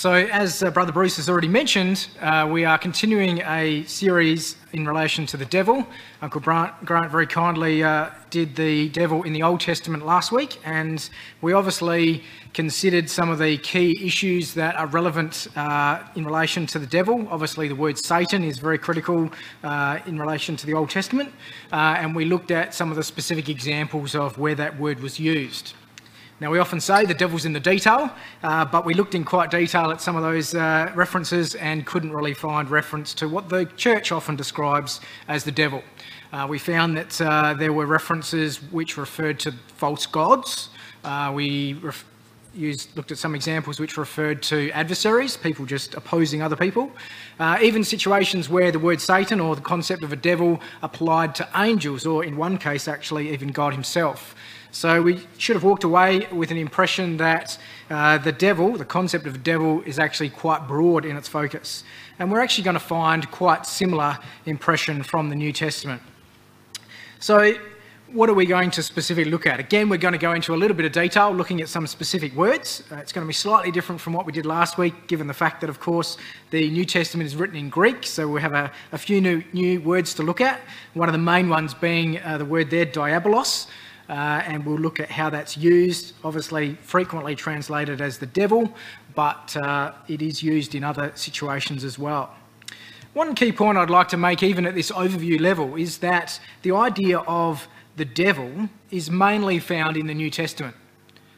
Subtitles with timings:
[0.00, 4.88] So, as uh, Brother Bruce has already mentioned, uh, we are continuing a series in
[4.88, 5.86] relation to the devil.
[6.22, 10.58] Uncle Grant, Grant very kindly uh, did the devil in the Old Testament last week,
[10.64, 11.10] and
[11.42, 12.24] we obviously
[12.54, 17.28] considered some of the key issues that are relevant uh, in relation to the devil.
[17.30, 19.30] Obviously, the word Satan is very critical
[19.62, 21.30] uh, in relation to the Old Testament,
[21.74, 25.20] uh, and we looked at some of the specific examples of where that word was
[25.20, 25.74] used.
[26.40, 28.10] Now, we often say the devil's in the detail,
[28.42, 32.14] uh, but we looked in quite detail at some of those uh, references and couldn't
[32.14, 35.82] really find reference to what the church often describes as the devil.
[36.32, 40.70] Uh, we found that uh, there were references which referred to false gods.
[41.04, 42.06] Uh, we ref-
[42.54, 46.90] used, looked at some examples which referred to adversaries, people just opposing other people.
[47.38, 51.46] Uh, even situations where the word Satan or the concept of a devil applied to
[51.54, 54.34] angels, or in one case, actually, even God Himself.
[54.72, 57.58] So we should have walked away with an impression that
[57.90, 61.82] uh, the devil, the concept of devil, is actually quite broad in its focus.
[62.18, 66.02] And we're actually going to find quite similar impression from the New Testament.
[67.18, 67.54] So
[68.12, 69.60] what are we going to specifically look at?
[69.60, 72.34] Again, we're going to go into a little bit of detail looking at some specific
[72.34, 72.82] words.
[72.90, 75.34] Uh, it's going to be slightly different from what we did last week, given the
[75.34, 76.16] fact that, of course,
[76.50, 79.80] the New Testament is written in Greek, so we have a, a few new, new
[79.80, 80.60] words to look at.
[80.94, 83.68] One of the main ones being uh, the word there, diabolos,
[84.10, 86.14] uh, and we'll look at how that's used.
[86.24, 88.74] Obviously, frequently translated as the devil,
[89.14, 92.34] but uh, it is used in other situations as well.
[93.12, 96.72] One key point I'd like to make, even at this overview level, is that the
[96.72, 100.74] idea of the devil is mainly found in the New Testament.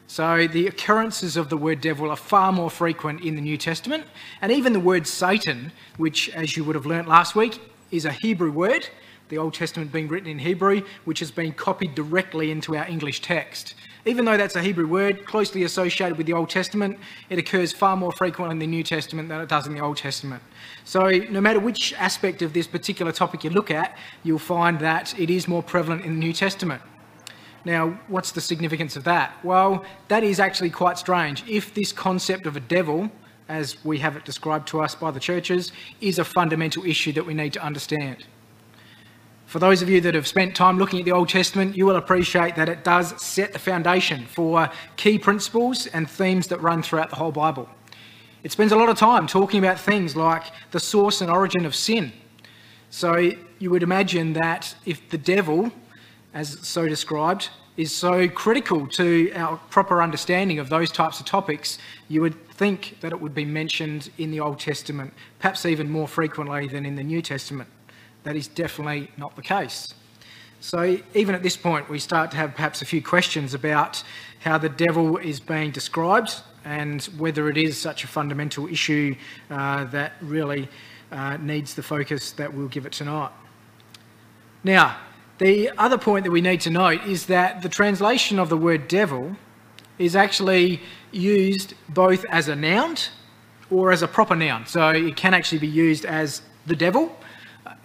[0.07, 4.05] So the occurrences of the word devil are far more frequent in the New Testament,
[4.41, 8.13] and even the word Satan, which, as you would have learnt last week, is a
[8.13, 8.89] Hebrew word,
[9.29, 13.21] the Old Testament being written in Hebrew, which has been copied directly into our English
[13.21, 13.75] text.
[14.05, 16.99] Even though that's a Hebrew word closely associated with the Old Testament,
[17.31, 19.97] it occurs far more frequently in the New Testament than it does in the Old
[19.97, 20.43] Testament.
[20.85, 25.17] So, no matter which aspect of this particular topic you look at, you'll find that
[25.19, 26.83] it is more prevalent in the New Testament.
[27.65, 29.33] Now, what's the significance of that?
[29.45, 31.45] Well, that is actually quite strange.
[31.49, 33.09] If this concept of a devil,
[33.49, 37.25] as we have it described to us by the churches, is a fundamental issue that
[37.25, 38.27] we need to understand.
[39.53, 41.97] For those of you that have spent time looking at the Old Testament, you will
[41.97, 47.11] appreciate that it does set the foundation for key principles and themes that run throughout
[47.11, 47.69] the whole Bible.
[48.45, 51.75] It spends a lot of time talking about things like the source and origin of
[51.75, 52.15] sin.
[52.89, 55.71] So you would imagine that if the devil,
[56.33, 61.77] as so described, is so critical to our proper understanding of those types of topics,
[62.09, 66.09] you would think that it would be mentioned in the Old Testament, perhaps even more
[66.09, 67.69] frequently than in the New Testament.
[68.25, 69.95] That is definitely not the case.
[70.61, 74.03] So, even at this point, we start to have perhaps a few questions about
[74.41, 79.17] how the devil is being described and whether it is such a fundamental issue
[79.51, 80.69] uh, that really
[81.11, 83.33] uh, needs the focus that we'll give it tonight.
[84.63, 84.99] Now,
[85.39, 88.87] the other point that we need to note is that the translation of the word
[88.87, 89.37] devil
[89.99, 90.81] is actually
[91.11, 92.97] used both as a noun
[93.71, 94.67] or as a proper noun.
[94.67, 97.17] So it can actually be used as the devil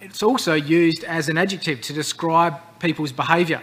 [0.00, 3.60] it's also used as an adjective to describe people's behaviour.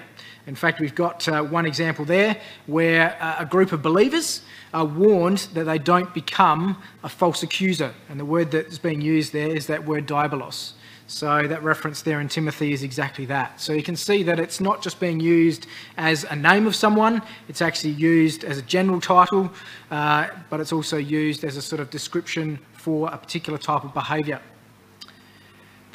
[0.48, 4.42] In fact, we've got uh, one example there where uh, a group of believers
[4.74, 7.94] are warned that they don't become a false accuser.
[8.10, 10.74] And the word that's being used there is that word diabolos.
[11.08, 13.62] So that reference there in Timothy is exactly that.
[13.62, 15.68] So you can see that it's not just being used
[15.98, 19.52] as a name of someone, it's actually used as a general title,
[19.92, 23.94] uh, but it's also used as a sort of description for a particular type of
[23.94, 24.42] behaviour.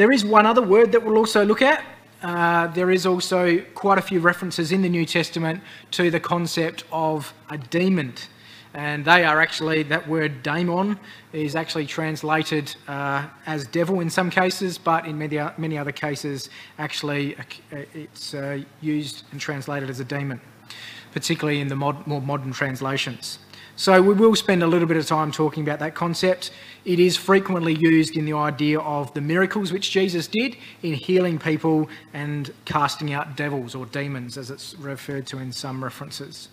[0.01, 1.85] There is one other word that we'll also look at.
[2.23, 6.85] Uh, there is also quite a few references in the New Testament to the concept
[6.91, 8.15] of a demon.
[8.73, 10.99] And they are actually, that word daemon
[11.35, 16.49] is actually translated uh, as devil in some cases, but in many, many other cases,
[16.79, 17.43] actually, uh,
[17.93, 20.41] it's uh, used and translated as a demon,
[21.13, 23.39] particularly in the mod, more modern translations.
[23.81, 26.51] So we will spend a little bit of time talking about that concept.
[26.85, 31.39] It is frequently used in the idea of the miracles which Jesus did in healing
[31.39, 36.51] people and casting out devils or demons, as it's referred to in some references.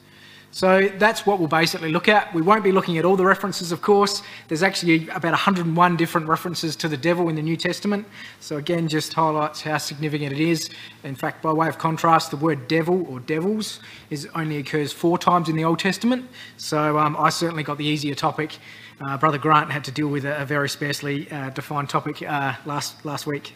[0.51, 2.33] So that's what we'll basically look at.
[2.33, 4.23] We won't be looking at all the references, of course.
[4.47, 8.07] There's actually about 101 different references to the devil in the New Testament.
[8.39, 10.69] So again, just highlights how significant it is.
[11.03, 15.17] In fact, by way of contrast, the word devil or devils is only occurs four
[15.17, 16.27] times in the Old Testament.
[16.57, 18.57] So um, I certainly got the easier topic.
[18.99, 22.55] Uh, Brother Grant had to deal with a, a very sparsely uh, defined topic uh,
[22.65, 23.53] last last week.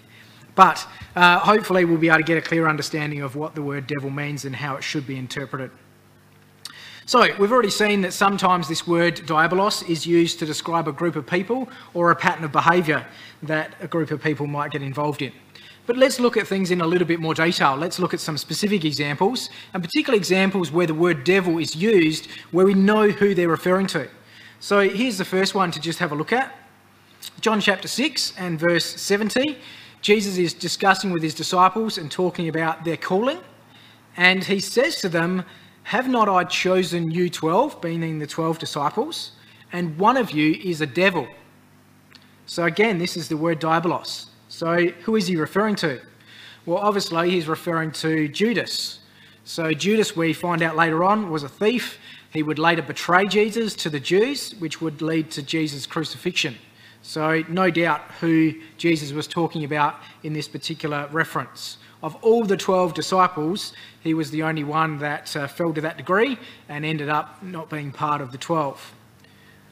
[0.53, 0.85] But
[1.15, 4.09] uh, hopefully, we'll be able to get a clear understanding of what the word devil
[4.09, 5.71] means and how it should be interpreted.
[7.11, 11.17] So, we've already seen that sometimes this word diabolos is used to describe a group
[11.17, 13.05] of people or a pattern of behaviour
[13.43, 15.33] that a group of people might get involved in.
[15.87, 17.75] But let's look at things in a little bit more detail.
[17.75, 22.29] Let's look at some specific examples, and particular examples where the word devil is used
[22.51, 24.07] where we know who they're referring to.
[24.61, 26.55] So, here's the first one to just have a look at
[27.41, 29.57] John chapter 6 and verse 70.
[30.01, 33.41] Jesus is discussing with his disciples and talking about their calling,
[34.15, 35.43] and he says to them,
[35.83, 39.31] have not I chosen you 12, meaning the 12 disciples,
[39.73, 41.27] and one of you is a devil?
[42.45, 44.27] So again, this is the word diabolos.
[44.49, 46.01] So who is he referring to?
[46.65, 48.99] Well, obviously, he's referring to Judas.
[49.43, 51.97] So Judas, we find out later on, was a thief.
[52.31, 56.55] He would later betray Jesus to the Jews, which would lead to Jesus' crucifixion.
[57.01, 61.77] So, no doubt who Jesus was talking about in this particular reference.
[62.03, 65.97] Of all the 12 disciples, he was the only one that uh, fell to that
[65.97, 66.37] degree
[66.67, 68.93] and ended up not being part of the 12.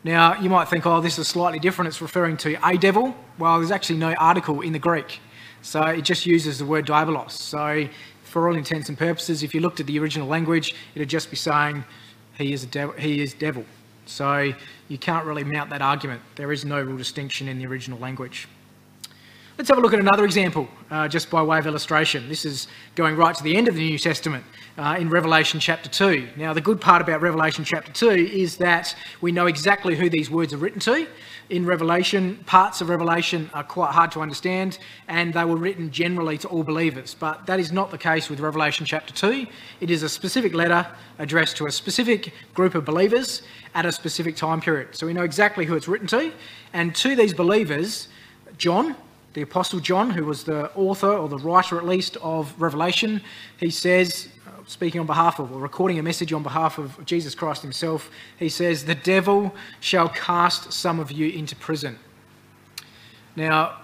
[0.03, 1.89] Now, you might think, oh, this is slightly different.
[1.89, 3.15] It's referring to a devil.
[3.37, 5.19] Well, there's actually no article in the Greek.
[5.61, 7.31] So it just uses the word diabolos.
[7.31, 7.89] So,
[8.23, 11.35] for all intents and purposes, if you looked at the original language, it'd just be
[11.35, 11.83] saying
[12.37, 13.65] he is, a he is devil.
[14.05, 14.53] So
[14.87, 16.21] you can't really mount that argument.
[16.35, 18.47] There is no real distinction in the original language.
[19.59, 22.29] Let's have a look at another example, uh, just by way of illustration.
[22.29, 24.45] This is going right to the end of the New Testament
[24.77, 26.29] uh, in Revelation chapter 2.
[26.37, 30.31] Now, the good part about Revelation chapter 2 is that we know exactly who these
[30.31, 31.05] words are written to.
[31.49, 34.79] In Revelation, parts of Revelation are quite hard to understand,
[35.09, 37.13] and they were written generally to all believers.
[37.13, 39.45] But that is not the case with Revelation chapter 2.
[39.81, 43.41] It is a specific letter addressed to a specific group of believers
[43.75, 44.95] at a specific time period.
[44.95, 46.31] So we know exactly who it's written to.
[46.71, 48.07] And to these believers,
[48.57, 48.95] John,
[49.33, 53.21] the Apostle John, who was the author, or the writer at least, of Revelation,
[53.57, 57.35] he says, uh, speaking on behalf of, or recording a message on behalf of Jesus
[57.35, 61.99] Christ himself, he says, The devil shall cast some of you into prison.
[63.35, 63.81] Now,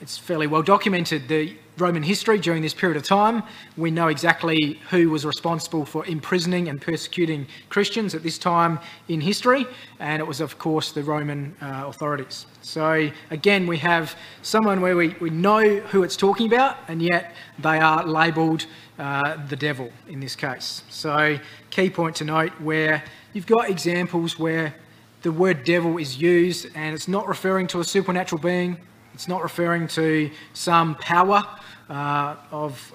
[0.00, 1.28] it's fairly well documented.
[1.28, 3.42] The Roman history during this period of time.
[3.76, 9.20] We know exactly who was responsible for imprisoning and persecuting Christians at this time in
[9.20, 9.66] history,
[10.00, 12.46] and it was, of course, the Roman uh, authorities.
[12.62, 17.34] So, again, we have someone where we, we know who it's talking about, and yet
[17.58, 18.66] they are labelled
[18.98, 20.82] uh, the devil in this case.
[20.88, 21.38] So,
[21.70, 24.74] key point to note where you've got examples where
[25.22, 28.78] the word devil is used and it's not referring to a supernatural being,
[29.18, 31.44] it's not referring to some power
[31.90, 32.94] uh, of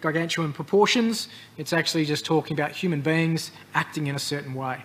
[0.00, 1.28] gargantuan proportions.
[1.56, 4.82] It's actually just talking about human beings acting in a certain way.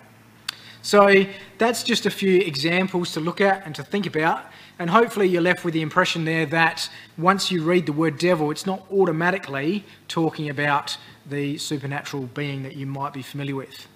[0.80, 1.24] So
[1.58, 4.44] that's just a few examples to look at and to think about.
[4.78, 8.52] And hopefully you're left with the impression there that once you read the word devil,
[8.52, 10.96] it's not automatically talking about
[11.28, 13.88] the supernatural being that you might be familiar with.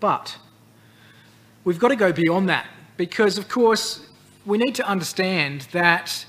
[0.00, 0.36] But
[1.64, 2.66] we've got to go beyond that
[2.98, 4.06] because, of course,
[4.46, 6.24] we need to understand that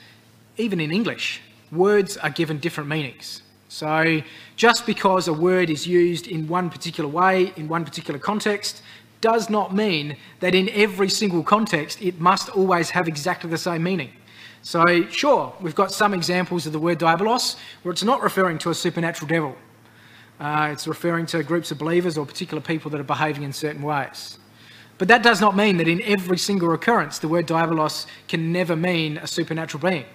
[0.58, 1.42] even in English,
[1.72, 3.44] words are given different meanings.
[3.70, 4.22] So
[4.56, 8.82] just because a word is used in one particular way, in one particular context,
[9.22, 13.84] does not mean that in every single context it must always have exactly the same
[13.84, 14.12] meaning.
[14.62, 18.70] So, sure, we've got some examples of the word diabolos where it's not referring to
[18.70, 19.56] a supernatural devil.
[20.40, 23.82] Uh, it's referring to groups of believers or particular people that are behaving in certain
[23.82, 24.38] ways.
[24.98, 28.76] But that does not mean that in every single occurrence the word diabolos can never
[28.76, 30.06] mean a supernatural being.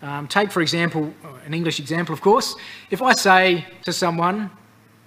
[0.00, 1.14] Um, take, for example,
[1.46, 2.56] an English example, of course.
[2.90, 4.50] If I say to someone,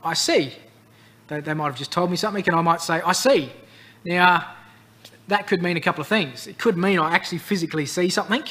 [0.04, 0.54] I see,
[1.28, 3.52] they, they might have just told me something, and I might say, I see.
[4.06, 4.56] Now,
[5.28, 6.48] that could mean a couple of things.
[6.48, 8.44] It could mean I actually physically see something,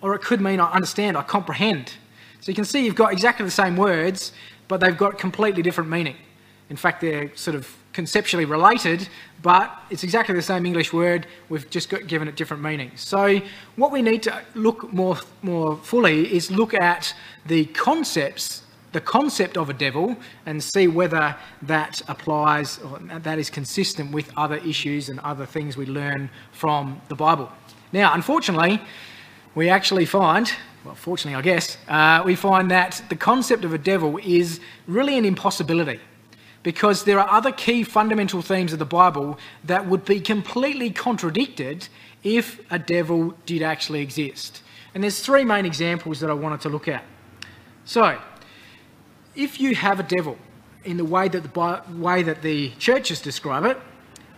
[0.00, 1.92] or it could mean I understand, I comprehend.
[2.40, 4.32] So you can see you've got exactly the same words,
[4.66, 6.16] but they've got completely different meaning.
[6.68, 9.08] In fact, they're sort of conceptually related,
[9.40, 11.26] but it's exactly the same English word.
[11.48, 13.00] We've just got, given it different meanings.
[13.00, 13.40] So
[13.76, 17.14] what we need to look more, more fully is look at
[17.46, 23.48] the concepts, the concept of a devil, and see whether that applies or that is
[23.48, 27.50] consistent with other issues and other things we learn from the Bible.
[27.92, 28.82] Now, unfortunately,
[29.54, 30.52] we actually find,
[30.84, 34.58] well, fortunately, I guess, uh, we find that the concept of a devil is
[34.88, 36.00] really an impossibility
[36.64, 41.88] because there are other key fundamental themes of the Bible that would be completely contradicted
[42.24, 44.62] if a devil did actually exist.
[44.94, 47.04] And there's three main examples that I wanted to look at.
[47.84, 48.18] So,
[49.36, 50.38] if you have a devil
[50.84, 53.78] in the way that the way that the churches describe it,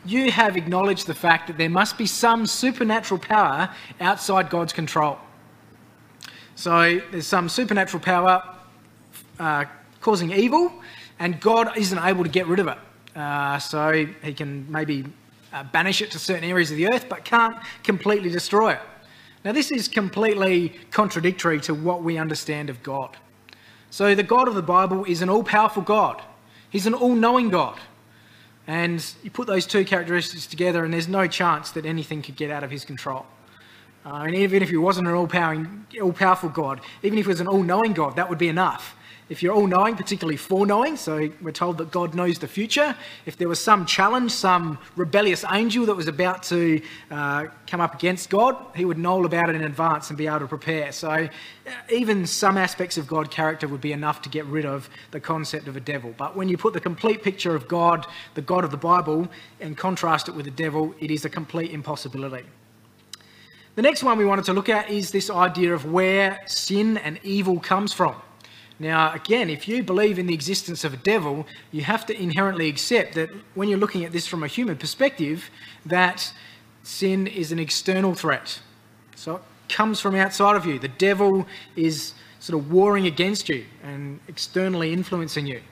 [0.04, 3.68] you have acknowledged the fact that there must be some supernatural power
[4.00, 5.18] outside God's control.
[6.56, 8.42] So there's some supernatural power
[9.38, 9.66] uh,
[10.00, 10.72] causing evil,
[11.18, 12.78] and God isn't able to get rid of it.
[13.14, 15.04] Uh, so he can maybe
[15.52, 18.80] uh, banish it to certain areas of the earth, but can't completely destroy it.
[19.44, 23.16] Now, this is completely contradictory to what we understand of God.
[23.90, 26.20] So, the God of the Bible is an all powerful God,
[26.68, 27.78] He's an all knowing God.
[28.66, 32.50] And you put those two characteristics together, and there's no chance that anything could get
[32.50, 33.24] out of His control.
[34.04, 37.46] Uh, and even if He wasn't an all powerful God, even if He was an
[37.46, 38.96] all knowing God, that would be enough.
[39.28, 42.94] If you're all knowing, particularly foreknowing, so we're told that God knows the future.
[43.24, 46.80] If there was some challenge, some rebellious angel that was about to
[47.10, 50.28] uh, come up against God, he would know all about it in advance and be
[50.28, 50.92] able to prepare.
[50.92, 51.28] So uh,
[51.90, 55.66] even some aspects of God's character would be enough to get rid of the concept
[55.66, 56.14] of a devil.
[56.16, 59.26] But when you put the complete picture of God, the God of the Bible,
[59.60, 62.46] and contrast it with the devil, it is a complete impossibility.
[63.74, 67.18] The next one we wanted to look at is this idea of where sin and
[67.24, 68.14] evil comes from.
[68.78, 72.68] Now, again, if you believe in the existence of a devil, you have to inherently
[72.68, 75.50] accept that when you're looking at this from a human perspective,
[75.86, 76.32] that
[76.82, 78.60] sin is an external threat.
[79.14, 80.78] So it comes from outside of you.
[80.78, 85.62] The devil is sort of warring against you and externally influencing you.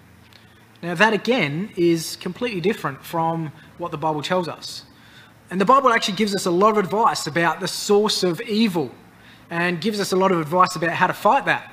[0.83, 4.85] Now, that again is completely different from what the Bible tells us.
[5.51, 8.91] And the Bible actually gives us a lot of advice about the source of evil
[9.51, 11.71] and gives us a lot of advice about how to fight that.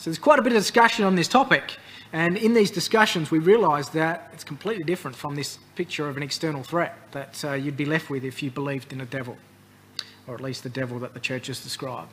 [0.00, 1.76] So there's quite a bit of discussion on this topic.
[2.14, 6.22] And in these discussions, we realise that it's completely different from this picture of an
[6.22, 9.36] external threat that uh, you'd be left with if you believed in a devil,
[10.26, 12.08] or at least the devil that the churches describe.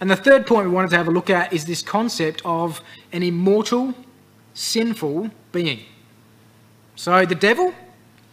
[0.00, 2.80] And the third point we wanted to have a look at is this concept of
[3.12, 3.92] an immortal,
[4.54, 5.80] sinful being.
[6.94, 7.74] So the devil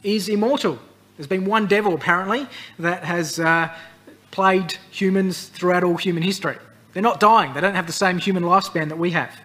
[0.03, 0.77] is immortal.
[1.17, 2.45] There's been one devil, apparently,
[2.77, 3.75] that has uh,
[4.29, 6.57] plagued humans throughout all human history.
[6.95, 7.53] They're not dying.
[7.53, 9.37] They don't have the same human lifespan that we have,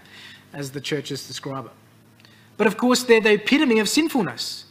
[0.53, 1.73] as the churches describe it.
[2.57, 4.67] But of course, they're the epitome of sinfulness.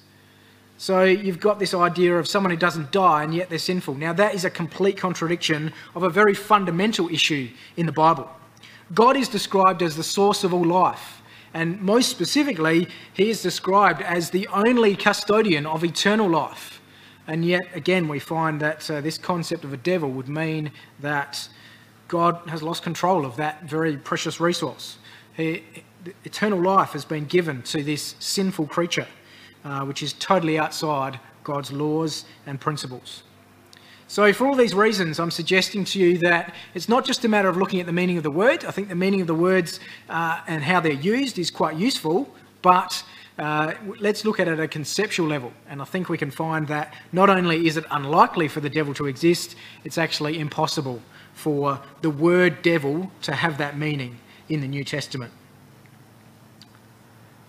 [0.77, 3.95] So you've got this idea of someone who doesn't die and yet they're sinful.
[3.95, 8.29] Now, that is a complete contradiction of a very fundamental issue in the Bible.
[8.93, 11.21] God is described as the source of all life.
[11.53, 16.81] And most specifically, he is described as the only custodian of eternal life.
[17.27, 20.71] And yet, again, we find that uh, this concept of a devil would mean
[21.01, 21.49] that
[22.09, 24.97] God has lost control of that very precious resource.
[25.37, 25.63] He,
[26.25, 29.07] eternal life has been given to this sinful creature,
[29.63, 33.23] uh, which is totally outside God's laws and principles.
[34.07, 37.47] So, for all these reasons, I'm suggesting to you that it's not just a matter
[37.47, 38.65] of looking at the meaning of the word.
[38.65, 42.27] I think the meaning of the words uh, and how they're used is quite useful,
[42.63, 43.03] but
[43.37, 45.53] uh, let's look at it at a conceptual level.
[45.69, 48.95] And I think we can find that not only is it unlikely for the devil
[48.95, 51.03] to exist, it's actually impossible
[51.39, 54.19] for the word devil to have that meaning
[54.49, 55.31] in the New Testament.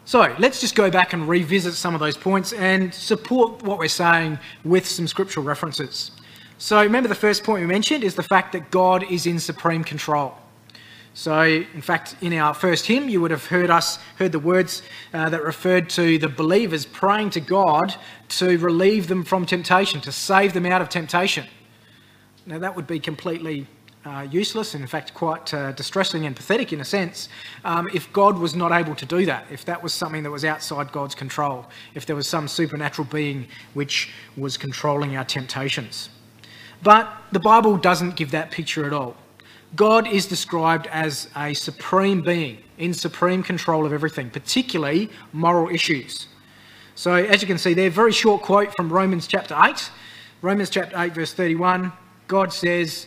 [0.05, 3.89] So let's just go back and revisit some of those points and support what we're
[3.89, 6.13] saying with some scriptural references.
[6.59, 9.83] So remember the first point we mentioned is the fact that God is in supreme
[9.83, 10.35] control.
[11.13, 14.83] So, in fact, in our first hymn, you would have heard us heard the words
[15.13, 17.97] uh, that referred to the believers praying to God
[18.39, 21.47] to relieve them from temptation, to save them out of temptation.
[22.47, 23.67] Now, that would be completely
[24.05, 27.29] uh, useless and, in fact, quite uh, distressing and pathetic in a sense
[27.65, 30.45] um, if God was not able to do that, if that was something that was
[30.45, 36.09] outside God's control, if there was some supernatural being which was controlling our temptations.
[36.83, 39.17] But the Bible doesn't give that picture at all.
[39.77, 46.27] God is described as a supreme being in supreme control of everything, particularly moral issues.
[46.95, 49.91] So, as you can see there, very short quote from Romans chapter 8.
[50.43, 51.93] Romans chapter 8, verse 31,
[52.27, 53.07] God says,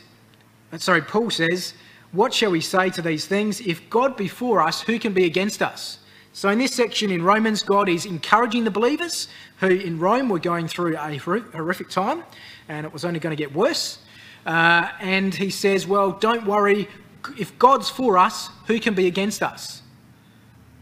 [0.82, 1.74] sorry, Paul says,
[2.12, 3.62] What shall we say to these things?
[3.62, 6.00] If God be for us, who can be against us?
[6.36, 9.28] So, in this section in Romans, God is encouraging the believers
[9.60, 12.24] who in Rome were going through a horrific time
[12.68, 14.00] and it was only going to get worse.
[14.46, 16.88] Uh, and he says, Well, don't worry.
[17.38, 19.82] If God's for us, who can be against us?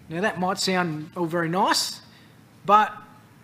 [0.10, 2.02] Now, that might sound all very nice,
[2.66, 2.94] but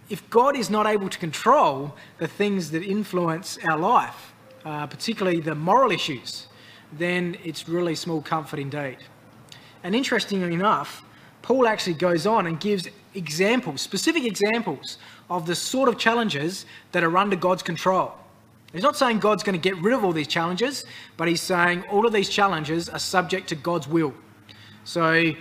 [0.10, 4.27] if God is not able to control the things that influence our life,
[4.68, 6.48] uh, particularly the moral issues,
[6.92, 8.98] then it's really small comfort indeed.
[9.82, 11.04] And interestingly enough,
[11.42, 14.98] Paul actually goes on and gives examples, specific examples
[15.30, 18.12] of the sort of challenges that are under God's control.
[18.74, 20.84] He's not saying God's going to get rid of all these challenges,
[21.16, 24.14] but he's saying all of these challenges are subject to God's will.
[24.84, 25.32] So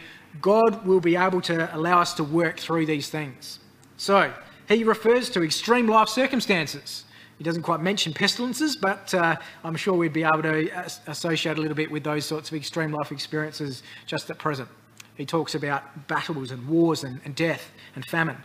[0.40, 3.58] God will be able to allow us to work through these things.
[3.96, 4.32] So
[4.68, 7.05] he refers to extreme life circumstances.
[7.38, 10.70] He doesn't quite mention pestilences, but uh, I'm sure we'd be able to
[11.06, 14.68] associate a little bit with those sorts of extreme life experiences just at present.
[15.16, 18.38] He talks about battles and wars and, and death and famine.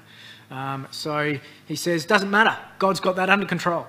[0.49, 2.57] Um, so he says, doesn't matter.
[2.79, 3.87] God's got that under control.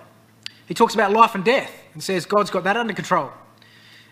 [0.67, 3.33] He talks about life and death and says God's got that under control.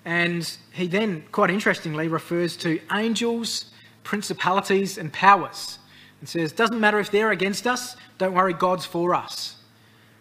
[0.04, 3.66] And he then, quite interestingly, refers to angels,
[4.02, 5.78] principalities, and powers
[6.20, 9.56] and says, doesn't matter if they're against us, don't worry, God's for us.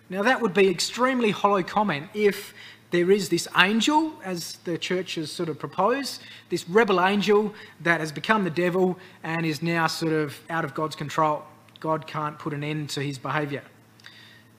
[0.10, 2.54] Now, that would be extremely hollow comment if
[2.92, 8.00] there is this angel, as the church has sort of proposed, this rebel angel that
[8.00, 11.44] has become the devil and is now sort of out of God's control.
[11.80, 13.62] God can't put an end to his behaviour.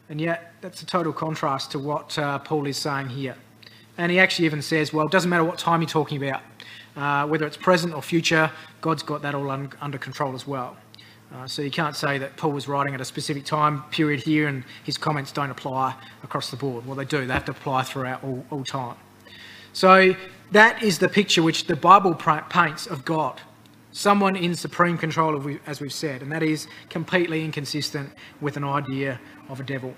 [0.09, 3.37] And yet, that's a total contrast to what uh, Paul is saying here.
[3.99, 6.42] And he actually even says, well, it doesn't matter what time you're talking about,
[6.97, 10.76] uh, whether it's present or future, God's got that all un- under control as well.
[11.32, 14.49] Uh, so you can't say that Paul was writing at a specific time period here
[14.49, 15.94] and his comments don't apply
[16.25, 16.84] across the board.
[16.87, 17.25] Well, they do.
[17.25, 18.96] They have to apply throughout all, all time.
[19.72, 20.16] So
[20.50, 23.40] that is the picture which the Bible paints of God.
[23.92, 28.10] Someone in supreme control, as we've said, and that is completely inconsistent
[28.40, 29.94] with an idea of a devil.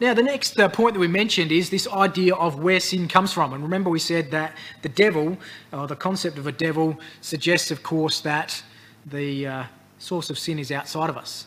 [0.00, 3.32] Now, the next uh, point that we mentioned is this idea of where sin comes
[3.32, 3.52] from.
[3.52, 5.38] And remember, we said that the devil,
[5.72, 8.62] or the concept of a devil, suggests, of course, that
[9.06, 9.64] the uh,
[9.98, 11.46] source of sin is outside of us.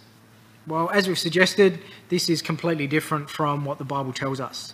[0.68, 4.74] Well, as we've suggested, this is completely different from what the Bible tells us.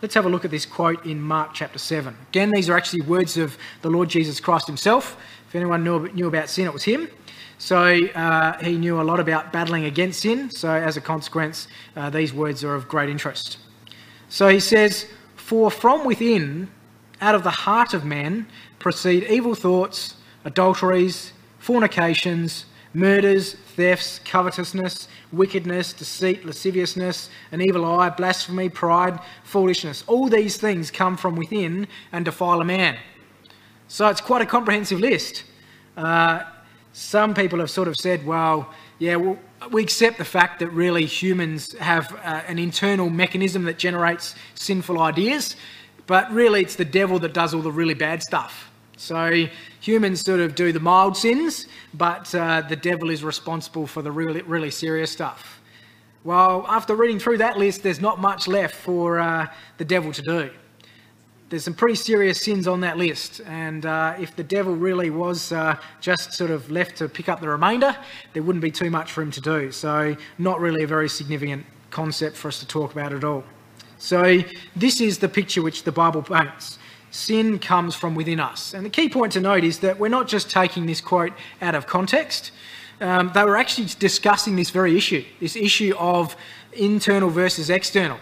[0.00, 2.14] Let's have a look at this quote in Mark chapter 7.
[2.28, 5.16] Again, these are actually words of the Lord Jesus Christ himself.
[5.48, 7.08] If anyone knew, knew about sin, it was him.
[7.58, 10.50] So uh, he knew a lot about battling against sin.
[10.50, 13.58] So as a consequence, uh, these words are of great interest.
[14.28, 16.68] So he says, For from within,
[17.20, 18.46] out of the heart of man,
[18.78, 21.32] proceed evil thoughts, adulteries,
[21.64, 30.04] fornications, murders, thefts, covetousness, wickedness, deceit, lasciviousness, an evil eye, blasphemy, pride, foolishness.
[30.06, 32.98] All these things come from within and defile a man.
[33.88, 35.44] So it's quite a comprehensive list.
[35.96, 36.42] Uh,
[36.92, 39.38] some people have sort of said, well, yeah, well,
[39.70, 45.00] we accept the fact that really humans have uh, an internal mechanism that generates sinful
[45.00, 45.56] ideas,
[46.06, 48.70] but really it's the devil that does all the really bad stuff.
[48.96, 49.46] So
[49.80, 54.12] humans sort of do the mild sins, but uh, the devil is responsible for the
[54.12, 55.60] really, really serious stuff.
[56.22, 60.22] Well, after reading through that list, there's not much left for uh, the devil to
[60.22, 60.50] do.
[61.50, 65.52] There's some pretty serious sins on that list, and uh, if the devil really was
[65.52, 67.94] uh, just sort of left to pick up the remainder,
[68.32, 69.70] there wouldn't be too much for him to do.
[69.70, 73.44] So, not really a very significant concept for us to talk about at all.
[73.98, 74.42] So,
[74.74, 76.78] this is the picture which the Bible paints
[77.14, 78.74] sin comes from within us.
[78.74, 81.76] And the key point to note is that we're not just taking this quote out
[81.76, 82.50] of context.
[83.00, 86.36] Um, they were actually discussing this very issue, this issue of
[86.72, 88.18] internal versus external.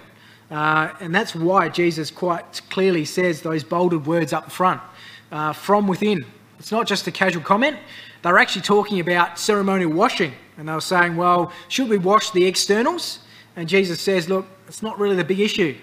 [0.51, 4.83] Uh, and that's why Jesus quite clearly says those bolded words up front
[5.31, 6.27] uh, from within.
[6.59, 7.79] It's not just a casual comment.
[8.21, 10.35] They were actually talking about ceremonial washing.
[10.59, 13.21] And they were saying, well, should we wash the externals?
[13.57, 15.77] And Jesus says, look, it's not really the big issue.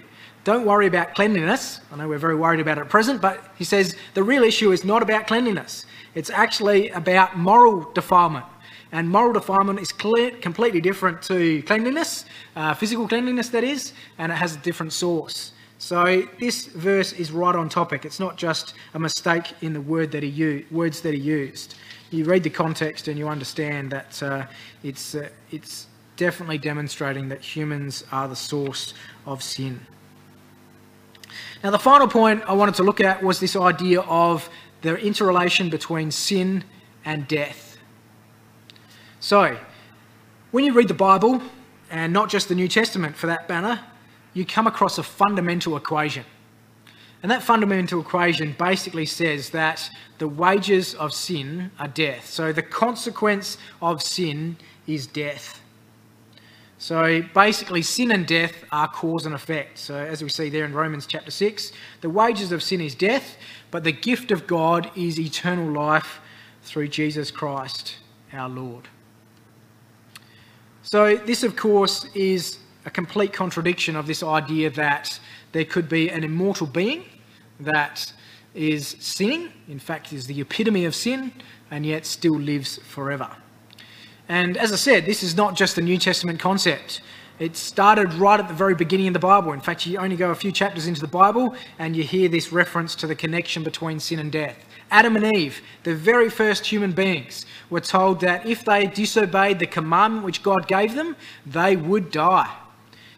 [0.50, 1.80] Don't worry about cleanliness.
[1.92, 4.72] I know we're very worried about it at present, but he says the real issue
[4.72, 5.86] is not about cleanliness.
[6.16, 8.48] It's actually about moral defilement.
[8.92, 14.32] And moral defilement is clear, completely different to cleanliness, uh, physical cleanliness, that is, and
[14.32, 15.52] it has a different source.
[15.78, 18.04] So this verse is right on topic.
[18.04, 21.76] It's not just a mistake in the word that he used, words that he used.
[22.10, 24.48] You read the context and you understand that uh,
[24.82, 25.86] it's, uh, it's
[26.16, 28.96] definitely demonstrating that humans are the source
[29.28, 29.86] of sin.
[31.64, 34.50] Now, the final point I wanted to look at was this idea of
[34.82, 36.64] the interrelation between sin
[37.04, 37.78] and death.
[39.20, 39.58] So,
[40.52, 41.42] when you read the Bible,
[41.92, 43.82] and not just the New Testament for that banner,
[44.34, 46.24] you come across a fundamental equation.
[47.22, 52.28] And that fundamental equation basically says that the wages of sin are death.
[52.28, 54.56] So the consequence of sin
[54.88, 55.62] is death.
[56.80, 59.78] So basically, sin and death are cause and effect.
[59.78, 63.36] So, as we see there in Romans chapter 6, the wages of sin is death,
[63.70, 66.22] but the gift of God is eternal life
[66.64, 67.98] through Jesus Christ
[68.32, 68.88] our Lord.
[70.84, 75.20] So, this, of course, is a complete contradiction of this idea that
[75.52, 77.04] there could be an immortal being
[77.60, 78.14] that
[78.56, 81.34] is sinning, in fact, is the epitome of sin,
[81.72, 83.36] and yet still lives forever.
[84.30, 87.02] And as I said, this is not just a New Testament concept.
[87.40, 89.54] It started right at the very beginning of the Bible.
[89.54, 92.52] In fact, you only go a few chapters into the Bible and you hear this
[92.52, 94.58] reference to the connection between sin and death.
[94.92, 99.68] Adam and Eve, the very first human beings, were told that if they disobeyed the
[99.68, 101.16] commandment which God gave them,
[101.46, 102.54] they would die.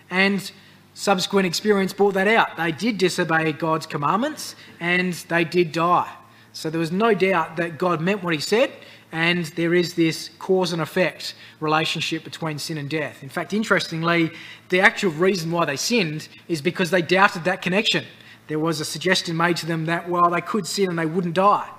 [0.10, 0.50] And
[0.94, 2.56] subsequent experience brought that out.
[2.58, 6.10] They did disobey God's commandments and they did die.
[6.54, 8.72] So there was no doubt that God meant what he said
[9.12, 13.24] and there is this cause and effect relationship between sin and death.
[13.24, 14.32] In fact, interestingly,
[14.70, 18.06] the actual reason why they sinned is because they doubted that connection.
[18.48, 21.36] There was a suggestion made to them that, well, they could sin and they wouldn't
[21.36, 21.70] die.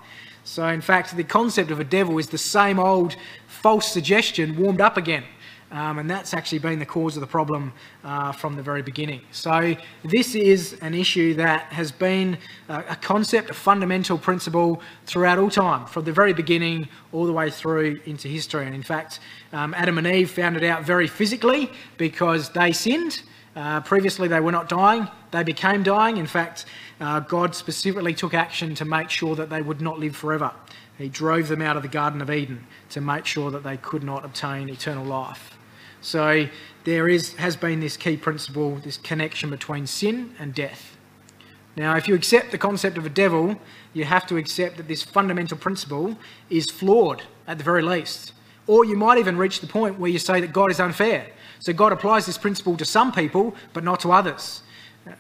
[0.45, 3.16] So, in fact, the concept of a devil is the same old
[3.47, 5.25] false suggestion warmed up again.
[5.73, 7.73] Um, and that's actually been the cause of the problem
[8.05, 9.23] uh, from the very beginning.
[9.33, 12.37] So, this is an issue that has been
[12.69, 17.33] a, a, concept, a fundamental principle throughout all time, from the very beginning all the
[17.33, 18.67] way through into history.
[18.67, 19.21] And in fact,
[19.55, 23.23] um, Adam and Eve found it out very physically because they sinned.
[23.57, 26.19] Uh, previously, they were not dying, they became dying.
[26.19, 26.67] In fact,
[27.01, 30.53] uh, God specifically took action to make sure that they would not live forever.
[30.99, 34.03] He drove them out of the Garden of Eden to make sure that they could
[34.03, 35.57] not obtain eternal life.
[36.03, 36.49] So
[36.85, 40.97] there is, has been this key principle, this connection between sin and death.
[41.77, 43.57] Now, if you accept the concept of a devil,
[43.95, 46.19] you have to accept that this fundamental principle
[46.51, 48.33] is flawed at the very least.
[48.67, 51.29] Or you might even reach the point where you say that God is unfair.
[51.61, 54.62] So God applies this principle to some people, but not to others.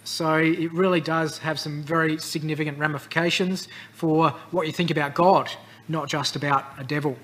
[0.04, 5.50] So it really does have some very significant ramifications for what you think about God,
[5.88, 7.16] not just about a devil.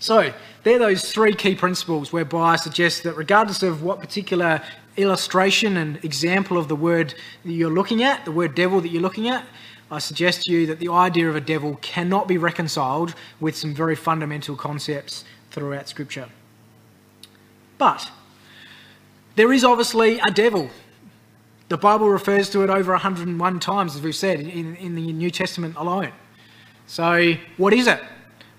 [0.00, 0.32] So,
[0.62, 4.62] they're those three key principles whereby I suggest that regardless of what particular
[4.96, 9.02] illustration and example of the word that you're looking at, the word devil that you're
[9.02, 9.44] looking at,
[9.90, 13.74] I suggest to you that the idea of a devil cannot be reconciled with some
[13.74, 16.30] very fundamental concepts throughout Scripture.
[17.76, 18.10] But
[19.36, 20.70] there is obviously a devil.
[21.68, 25.30] The Bible refers to it over 101 times, as we've said, in, in the New
[25.30, 26.12] Testament alone.
[26.86, 28.00] So, what is it?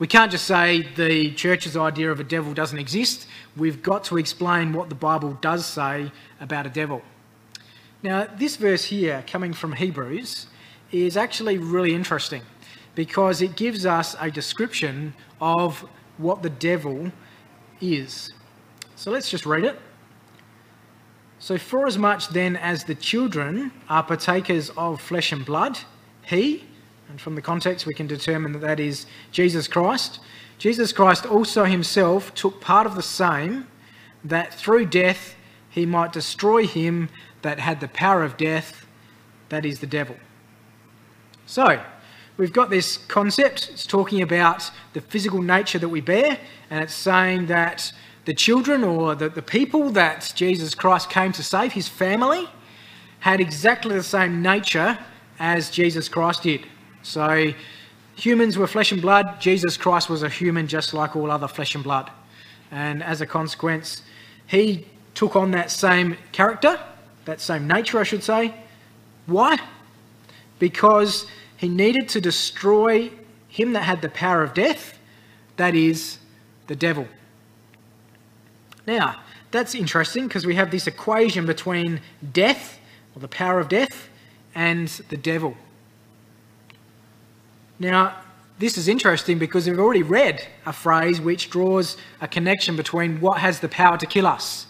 [0.02, 3.28] We can't just say the church's idea of a devil doesn't exist.
[3.56, 7.04] We've got to explain what the Bible does say about a devil.
[8.02, 10.48] Now, this verse here, coming from Hebrews,
[10.92, 12.42] is actually really interesting
[12.96, 15.88] because it gives us a description of
[16.18, 17.12] what the devil
[17.80, 18.34] is.
[18.96, 19.78] So let's just read it.
[21.38, 25.78] So, for as much then as the children are partakers of flesh and blood,
[26.24, 26.64] he,
[27.12, 30.22] and from the context, we can determine that that is Jesus Christ.
[30.58, 33.68] Jesus Christ also himself took part of the same,
[34.24, 35.36] that through death
[35.70, 37.10] he might destroy him
[37.42, 38.86] that had the power of death,
[39.50, 40.16] that is the devil.
[41.46, 41.84] So,
[42.38, 43.70] we've got this concept.
[43.74, 47.92] It's talking about the physical nature that we bear, and it's saying that
[48.24, 52.48] the children or the, the people that Jesus Christ came to save, his family,
[53.20, 54.98] had exactly the same nature
[55.40, 56.68] as Jesus Christ did.
[57.04, 57.54] So
[58.16, 59.40] humans were flesh and blood.
[59.40, 62.12] Jesus Christ was a human just like all other flesh and blood.
[62.72, 64.02] And as a consequence,
[64.48, 66.80] he took on that same character,
[67.26, 68.54] that same nature, I should say.
[69.26, 69.60] Why?
[70.60, 73.12] Because he needed to destroy
[73.48, 74.98] him that had the power of death,
[75.58, 76.20] that is,
[76.68, 77.08] the devil.
[78.88, 79.20] Now,
[79.52, 82.00] that's interesting because we have this equation between
[82.32, 82.80] death,
[83.16, 84.10] or the power of death,
[84.56, 85.58] and the devil.
[87.82, 88.16] Now,
[88.60, 93.40] this is interesting because we've already read a phrase which draws a connection between what
[93.40, 94.68] has the power to kill us.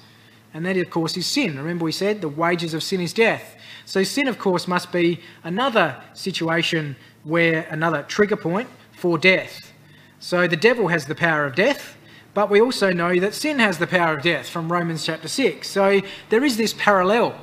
[0.54, 1.58] And that, of course, is sin.
[1.58, 3.58] Remember, we said the wages of sin is death.
[3.84, 6.96] So, sin, of course, must be another situation
[7.26, 9.74] where another trigger point for death.
[10.22, 11.98] So, the devil has the power of death,
[12.34, 15.68] but we also know that sin has the power of death from Romans chapter 6.
[15.68, 17.36] So, there is this parallel.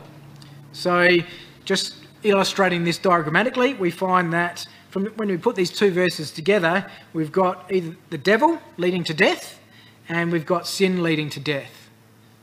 [0.72, 1.18] So,
[1.66, 6.90] just illustrating this diagrammatically, we find that from when we put these two verses together,
[7.12, 9.60] we've got either the devil leading to death
[10.08, 11.90] and we've got sin leading to death.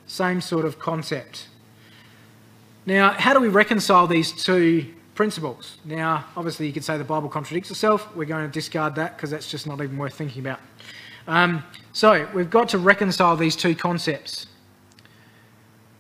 [0.08, 1.48] Same sort of concept.
[2.86, 5.78] Now, how do we reconcile these two principles?
[5.84, 8.16] Now, obviously, you could say the Bible contradicts itself.
[8.16, 10.60] We're going to discard that because that's just not even worth thinking about.
[11.28, 14.46] Um, so, we've got to reconcile these two concepts.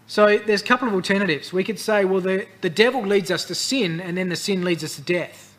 [0.06, 1.52] So, there's a couple of alternatives.
[1.52, 4.64] We could say, well, the, the devil leads us to sin, and then the sin
[4.64, 5.55] leads us to death.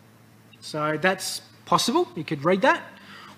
[0.66, 2.08] So that's possible.
[2.16, 2.82] You could read that.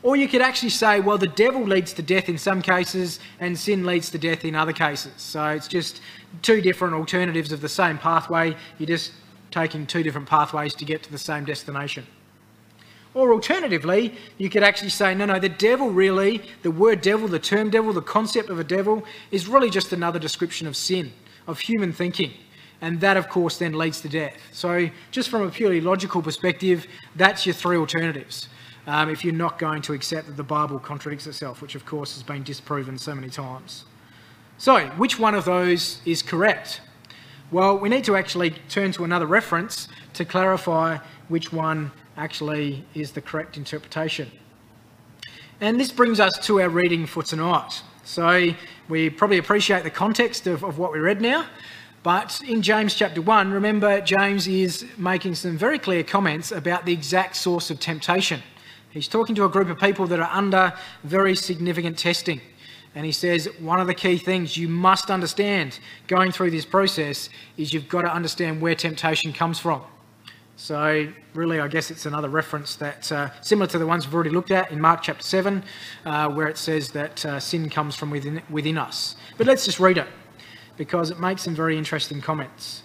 [0.03, 3.59] Or you could actually say, well, the devil leads to death in some cases and
[3.59, 5.13] sin leads to death in other cases.
[5.19, 6.01] So it's just
[6.41, 8.57] two different alternatives of the same pathway.
[8.79, 9.13] You're just
[9.51, 12.07] taking two different pathways to get to the same destination.
[13.13, 17.39] Or alternatively, you could actually say, no, no, the devil really, the word devil, the
[17.39, 21.13] term devil, the concept of a devil is really just another description of sin,
[21.47, 22.33] of human thinking
[22.81, 24.37] and that, of course, then leads to death.
[24.53, 26.87] So, just from a purely logical perspective,
[27.17, 28.49] that's your three alternatives.
[28.87, 32.15] Um, if you're not going to accept that the Bible contradicts itself, which, of course,
[32.15, 33.85] has been disproven so many times.
[34.57, 36.81] So, which one of those is correct?
[37.51, 43.13] Well, we need to actually turn to another reference to clarify which one actually is
[43.13, 44.31] the correct interpretation.
[45.61, 47.83] And this brings us to our reading for tonight.
[48.05, 48.51] So
[48.89, 51.47] we probably appreciate the context of, of what we read now.
[52.09, 56.93] But in James chapter 1, remember, James is making some very clear comments about the
[56.95, 58.43] exact source of temptation.
[58.89, 60.73] He's talking to a group of people that are under
[61.05, 62.41] very significant testing.
[62.95, 67.29] And he says, one of the key things you must understand going through this process
[67.59, 69.83] is you've got to understand where temptation comes from.
[70.57, 74.31] So, really, I guess it's another reference that, uh, similar to the ones we've already
[74.31, 75.63] looked at in Mark chapter 7,
[76.07, 79.15] uh, where it says that uh, sin comes from within, within us.
[79.37, 80.09] But let's just read it,
[80.79, 82.83] because it makes some very interesting comments.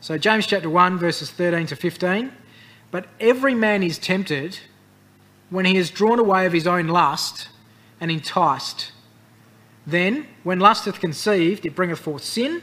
[0.00, 2.32] So, James chapter 1, verses 13 to 15.
[2.90, 4.58] But every man is tempted
[5.50, 7.48] when he is drawn away of his own lust
[8.00, 8.92] and enticed.
[9.86, 12.62] Then, when lust hath conceived, it bringeth forth sin,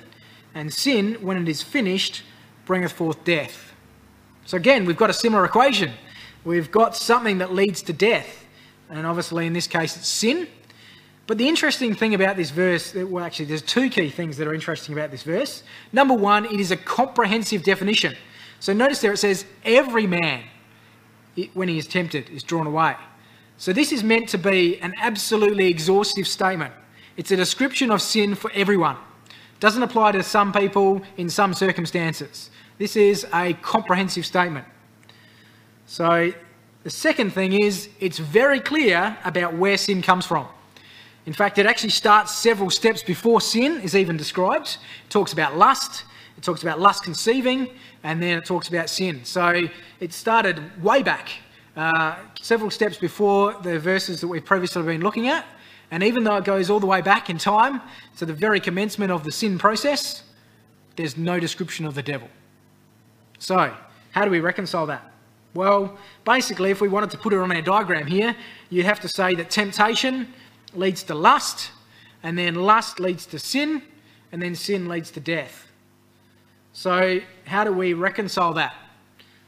[0.53, 2.23] and sin, when it is finished,
[2.65, 3.73] bringeth forth death.
[4.45, 5.91] So again, we've got a similar equation.
[6.43, 8.45] We've got something that leads to death.
[8.89, 10.47] And obviously, in this case, it's sin.
[11.27, 14.53] But the interesting thing about this verse, well, actually, there's two key things that are
[14.53, 15.63] interesting about this verse.
[15.91, 18.15] Number one, it is a comprehensive definition.
[18.59, 20.43] So notice there it says, every man,
[21.53, 22.95] when he is tempted, is drawn away.
[23.57, 26.73] So this is meant to be an absolutely exhaustive statement.
[27.17, 28.97] It's a description of sin for everyone.
[29.59, 32.49] Doesn't apply to some people in some circumstances.
[32.77, 34.67] This is a comprehensive statement.
[35.87, 36.33] So,
[36.83, 40.47] the second thing is it's very clear about where sin comes from.
[41.25, 44.77] In fact, it actually starts several steps before sin is even described.
[45.05, 46.03] It talks about lust,
[46.37, 47.69] it talks about lust conceiving,
[48.03, 49.25] and then it talks about sin.
[49.25, 49.67] So
[49.99, 51.29] it started way back,
[51.75, 55.45] uh, several steps before the verses that we've previously been looking at.
[55.89, 57.81] And even though it goes all the way back in time
[58.17, 60.23] to the very commencement of the sin process,
[60.95, 62.29] there's no description of the devil.
[63.39, 63.75] So,
[64.11, 65.11] how do we reconcile that?
[65.53, 68.35] Well, basically, if we wanted to put it on our diagram here,
[68.69, 70.33] you'd have to say that temptation
[70.77, 71.71] leads to lust,
[72.23, 73.81] and then lust leads to sin,
[74.31, 75.67] and then sin leads to death.
[76.73, 78.75] So, how do we reconcile that?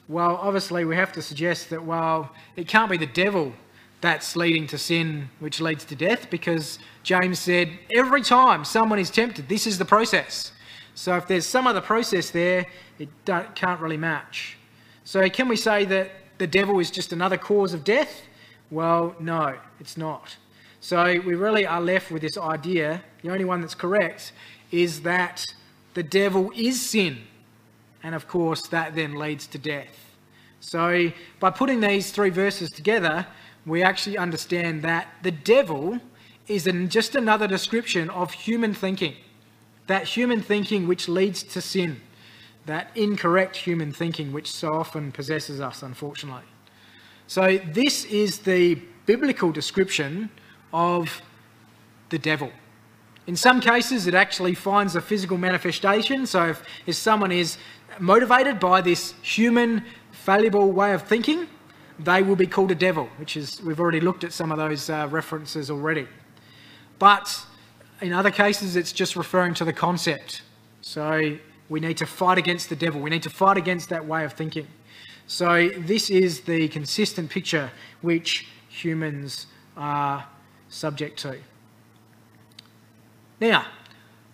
[0.08, 3.52] Well, obviously, we have to suggest that, well, it can't be the devil
[4.00, 9.10] that's leading to sin, which leads to death, because James said every time someone is
[9.10, 10.52] tempted, this is the process.
[10.94, 12.66] So if there's some other process there,
[13.00, 13.10] it
[13.56, 14.58] can't really match.
[15.04, 18.22] So can we say that the devil is just another cause of death?
[18.72, 20.38] Well, no, it's not.
[20.80, 24.32] So we really are left with this idea, the only one that's correct,
[24.72, 25.44] is that
[25.94, 27.20] the devil is sin.
[28.04, 30.16] And of course, that then leads to death.
[30.60, 33.28] So by putting these three verses together,
[33.66, 36.00] we actually understand that the devil
[36.48, 39.16] is just another description of human thinking
[39.88, 42.02] that human thinking which leads to sin,
[42.66, 46.44] that incorrect human thinking which so often possesses us, unfortunately.
[47.28, 50.30] So, this is the biblical description
[50.74, 51.22] of
[52.10, 52.52] the devil.
[53.26, 56.26] In some cases, it actually finds a physical manifestation.
[56.26, 57.58] So, if, if someone is
[58.00, 61.48] motivated by this human, fallible way of thinking,
[62.00, 64.90] they will be called a devil, which is, we've already looked at some of those
[64.90, 66.08] uh, references already.
[67.00, 67.46] But
[68.02, 70.42] in other cases, it's just referring to the concept.
[70.82, 71.38] So
[71.70, 73.02] we need to fight against the devil.
[73.02, 74.68] We need to fight against that way of thinking.
[75.26, 80.26] So this is the consistent picture which humans are
[80.70, 81.38] subject to.
[83.40, 83.66] Now,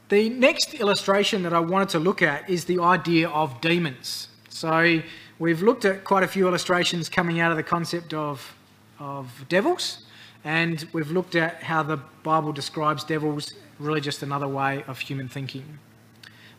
[0.10, 4.28] the next illustration that I wanted to look at is the idea of demons.
[4.50, 5.02] So
[5.40, 8.56] we've looked at quite a few illustrations coming out of the concept of,
[9.00, 10.06] of devils.
[10.44, 15.30] And we've looked at how the Bible describes devils, really just another way of human
[15.30, 15.80] thinking.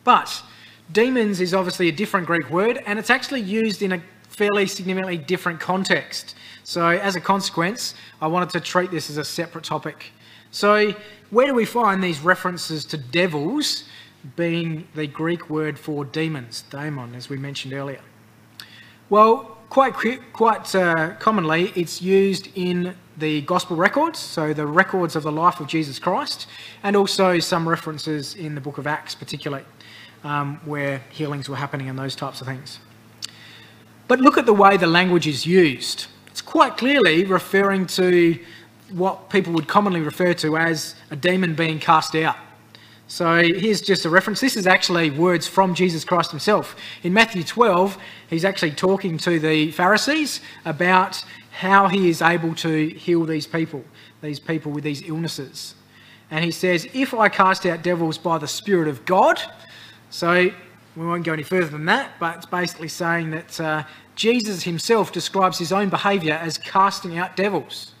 [0.03, 0.43] But
[0.91, 4.01] demons is obviously a different Greek word, and it's actually used in a
[4.35, 6.35] fairly significantly different context.
[6.63, 10.11] So, as a consequence, I wanted to treat this as a separate topic.
[10.51, 10.93] So,
[11.29, 13.83] where do we find these references to devils
[14.35, 18.01] being the Greek word for demons, daemon, as we mentioned earlier?
[19.09, 19.93] Well, quite,
[20.33, 25.59] quite uh, commonly, it's used in the gospel records, so the records of the life
[25.59, 26.47] of Jesus Christ,
[26.83, 29.63] and also some references in the book of Acts, particularly,
[30.23, 32.79] um, where healings were happening and those types of things.
[34.07, 36.07] But look at the way the language is used.
[36.27, 38.39] It's quite clearly referring to
[38.91, 42.35] what people would commonly refer to as a demon being cast out.
[43.07, 44.39] So here's just a reference.
[44.39, 46.75] This is actually words from Jesus Christ himself.
[47.03, 47.97] In Matthew 12,
[48.29, 53.83] he's actually talking to the Pharisees about how he is able to heal these people,
[54.21, 55.75] these people with these illnesses.
[56.31, 59.39] And he says, If I cast out devils by the Spirit of God,
[60.09, 60.51] so
[60.95, 63.83] we won't go any further than that, but it's basically saying that uh,
[64.15, 67.91] Jesus himself describes his own behaviour as casting out devils.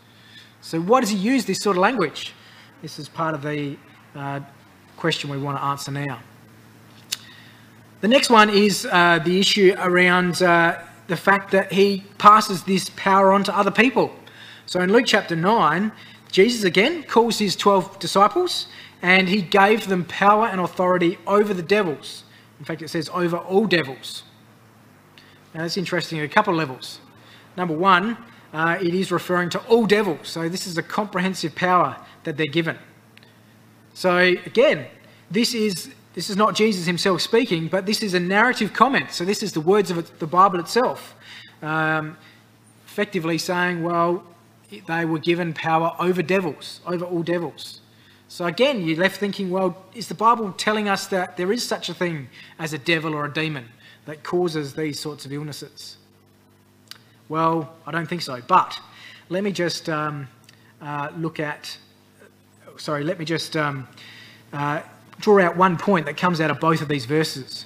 [0.61, 2.33] So, why does he use this sort of language?
[2.81, 3.77] This is part of the
[4.15, 4.39] uh,
[4.97, 6.21] question we want to answer now.
[8.01, 12.89] The next one is uh, the issue around uh, the fact that he passes this
[12.95, 14.13] power on to other people.
[14.65, 15.91] So in Luke chapter 9,
[16.31, 18.67] Jesus again calls his 12 disciples
[19.01, 22.24] and he gave them power and authority over the devils.
[22.59, 24.23] In fact, it says over all devils.
[25.53, 26.99] Now, that's interesting at a couple of levels.
[27.57, 28.17] Number one,
[28.53, 30.29] uh, it is referring to all devils.
[30.29, 32.77] So this is a comprehensive power that they're given.
[33.93, 34.87] So again,
[35.31, 39.11] this is this is not Jesus himself speaking, but this is a narrative comment.
[39.11, 41.13] So this is the words of the Bible itself,
[41.61, 42.17] um,
[42.85, 44.23] effectively saying, well,
[44.87, 47.81] they were given power over devils, over all devils.
[48.27, 51.89] So again, you're left thinking, well, is the Bible telling us that there is such
[51.89, 52.27] a thing
[52.59, 53.69] as a devil or a demon
[54.05, 55.97] that causes these sorts of illnesses?
[57.29, 58.41] Well, I don't think so.
[58.47, 58.79] But
[59.29, 60.27] let me just um,
[60.81, 61.77] uh, look at,
[62.77, 63.87] sorry, let me just um,
[64.53, 64.81] uh,
[65.19, 67.65] draw out one point that comes out of both of these verses.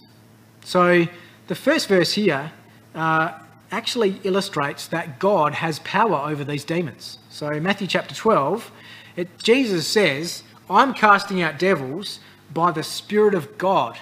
[0.64, 1.08] So
[1.48, 2.52] the first verse here
[2.96, 3.40] uh,
[3.72, 7.18] actually illustrates that God has power over these demons.
[7.30, 8.72] So in Matthew chapter 12,
[9.16, 12.20] it, Jesus says, I'm casting out devils
[12.54, 13.98] by the Spirit of God.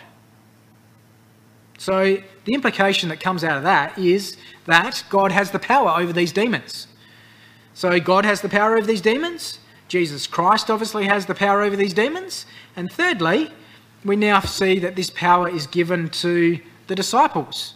[1.78, 6.12] So the implication that comes out of that is that God has the power over
[6.12, 6.88] these demons.
[7.74, 9.60] So God has the power over these demons.
[9.88, 12.46] Jesus Christ obviously has the power over these demons.
[12.76, 13.52] And thirdly,
[14.04, 17.76] we now see that this power is given to the disciples.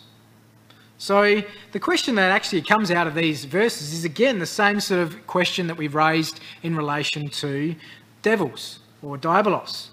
[0.97, 5.01] So the question that actually comes out of these verses is again the same sort
[5.01, 7.75] of question that we've raised in relation to
[8.21, 9.89] devils or diabolos.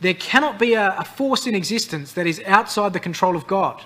[0.00, 3.82] There cannot be a, a force in existence that is outside the control of God.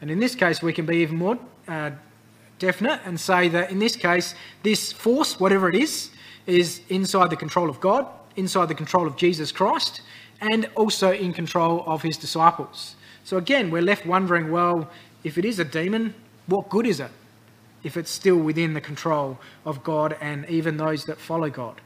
[0.00, 1.90] And in this case, we can be even more uh,
[2.58, 6.10] definite and say that in this case, this force, whatever it is,
[6.46, 10.00] is inside the control of God, inside the control of Jesus Christ,
[10.40, 12.94] and also in control of his disciples.
[13.24, 14.88] So again, we're left wondering well,
[15.24, 16.14] if it is a demon,
[16.46, 17.10] what good is it
[17.82, 21.80] if it's still within the control of God and even those that follow God?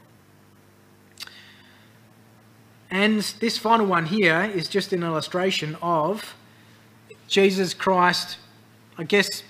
[2.93, 6.35] And this final one here is just an illustration of
[7.27, 8.37] Jesus Christ,
[8.99, 9.41] I guess,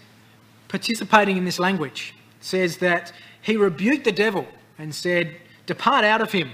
[0.70, 2.16] participating in this language.
[2.40, 4.48] It says that he rebuked the devil
[4.80, 6.52] and said, Depart out of him.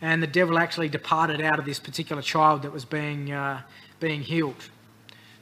[0.00, 3.62] And the devil actually departed out of this particular child that was being, uh,
[3.98, 4.70] being healed.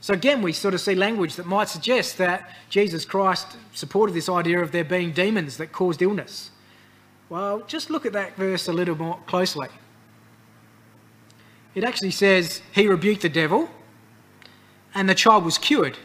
[0.01, 4.31] So again, we sort of see language that might suggest that Jesus Christ supported this
[4.31, 6.53] idea of there being demons that caused illness.
[7.29, 9.69] Well, just look at that verse a little more closely.
[11.75, 13.69] It actually says, He rebuked the devil,
[14.95, 15.99] and the child was cured.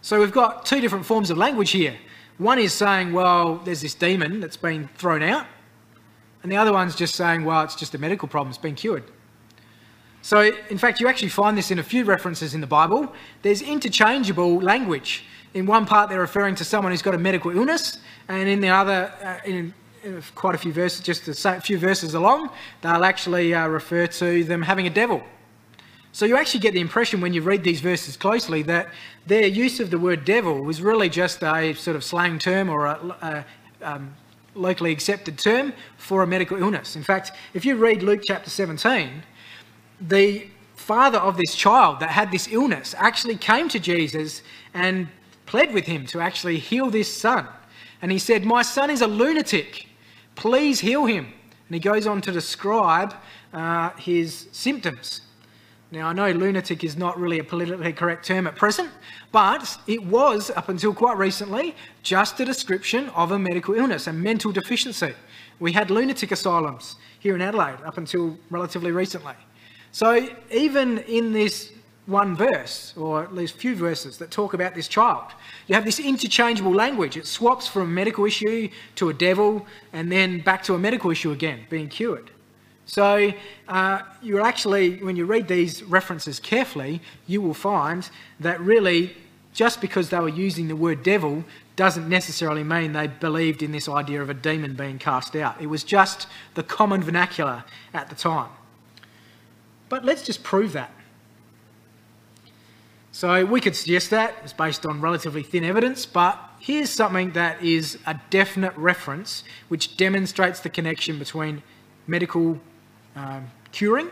[0.00, 1.96] So we've got two different forms of language here.
[2.38, 5.46] One is saying, well, there's this demon that's been thrown out,
[6.42, 9.04] and the other one's just saying, well, it's just a medical problem, it's been cured.
[10.20, 13.12] So, in fact, you actually find this in a few references in the Bible.
[13.42, 15.24] There's interchangeable language.
[15.52, 18.68] In one part, they're referring to someone who's got a medical illness, and in the
[18.68, 19.72] other, uh, in,
[20.34, 22.50] quite a few verses, just a few verses along,
[22.82, 25.22] they'll actually uh, refer to them having a devil.
[26.12, 28.88] So you actually get the impression when you read these verses closely that
[29.26, 32.86] their use of the word devil was really just a sort of slang term or
[32.86, 33.44] a,
[33.82, 34.14] a um,
[34.54, 36.94] locally accepted term for a medical illness.
[36.94, 39.24] In fact, if you read Luke chapter 17,
[40.00, 45.08] the father of this child that had this illness actually came to Jesus and
[45.46, 47.48] pled with him to actually heal this son.
[48.02, 49.86] And he said, My son is a lunatic.
[50.34, 51.26] Please heal him.
[51.68, 53.14] And he goes on to describe
[53.52, 55.22] uh, his symptoms.
[55.90, 58.90] Now, I know lunatic is not really a politically correct term at present,
[59.30, 64.12] but it was, up until quite recently, just a description of a medical illness, a
[64.12, 65.14] mental deficiency.
[65.60, 69.34] We had lunatic asylums here in Adelaide up until relatively recently.
[69.92, 71.70] So, even in this
[72.06, 75.32] one verse, or at least few verses that talk about this child,
[75.66, 77.16] you have this interchangeable language.
[77.16, 81.10] It swaps from a medical issue to a devil and then back to a medical
[81.10, 82.30] issue again, being cured.
[82.86, 83.32] So
[83.68, 88.08] uh, you actually, when you read these references carefully, you will find
[88.40, 89.16] that really
[89.54, 91.44] just because they were using the word devil
[91.76, 95.60] doesn't necessarily mean they believed in this idea of a demon being cast out.
[95.60, 98.50] It was just the common vernacular at the time.
[99.88, 100.92] But let's just prove that.
[103.14, 107.62] So we could suggest that it's based on relatively thin evidence, but here's something that
[107.62, 111.62] is a definite reference which demonstrates the connection between
[112.08, 112.58] medical
[113.14, 114.10] um, curing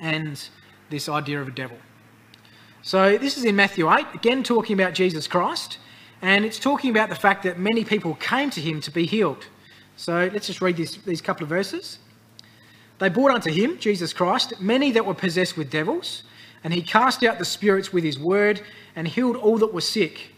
[0.00, 0.48] and
[0.88, 1.76] this idea of a devil.
[2.80, 5.76] So this is in Matthew 8, again talking about Jesus Christ.
[6.22, 9.44] And it's talking about the fact that many people came to him to be healed.
[9.96, 11.98] So let's just read this, these couple of verses.
[12.98, 16.22] They brought unto him, Jesus Christ, many that were possessed with devils,
[16.62, 18.62] and he cast out the spirits with his word
[18.94, 20.32] and healed all that were sick,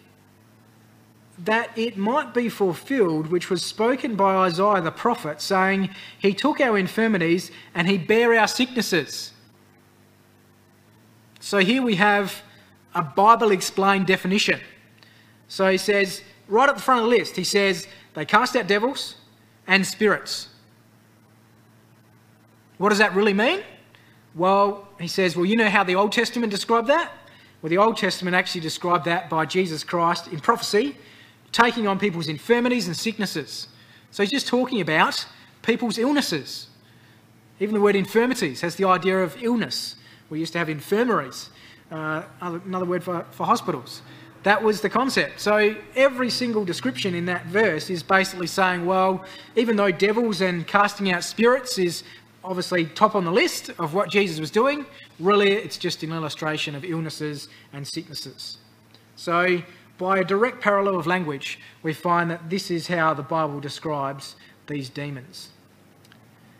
[1.38, 6.60] that it might be fulfilled which was spoken by Isaiah the prophet, saying, He took
[6.60, 9.32] our infirmities and he bare our sicknesses.
[11.40, 12.42] So here we have
[12.94, 14.60] a Bible explained definition.
[15.48, 18.66] So he says, right at the front of the list, he says, they cast out
[18.66, 19.16] devils
[19.66, 20.48] and spirits.
[22.78, 23.62] What does that really mean?
[24.34, 27.12] Well, he says, well, you know how the Old Testament described that?
[27.60, 30.96] Well, the Old Testament actually described that by Jesus Christ in prophecy,
[31.52, 33.68] taking on people's infirmities and sicknesses.
[34.10, 35.26] So he's just talking about
[35.62, 36.68] people's illnesses.
[37.60, 39.96] Even the word infirmities has the idea of illness.
[40.30, 41.50] We used to have infirmaries,
[41.90, 44.02] uh, another word for, for hospitals.
[44.42, 45.40] That was the concept.
[45.40, 49.24] So every single description in that verse is basically saying, well,
[49.54, 52.02] even though devils and casting out spirits is
[52.44, 54.86] obviously top on the list of what Jesus was doing,
[55.18, 58.58] really it's just an illustration of illnesses and sicknesses.
[59.16, 59.62] So
[59.98, 64.36] by a direct parallel of language, we find that this is how the Bible describes
[64.66, 65.50] these demons.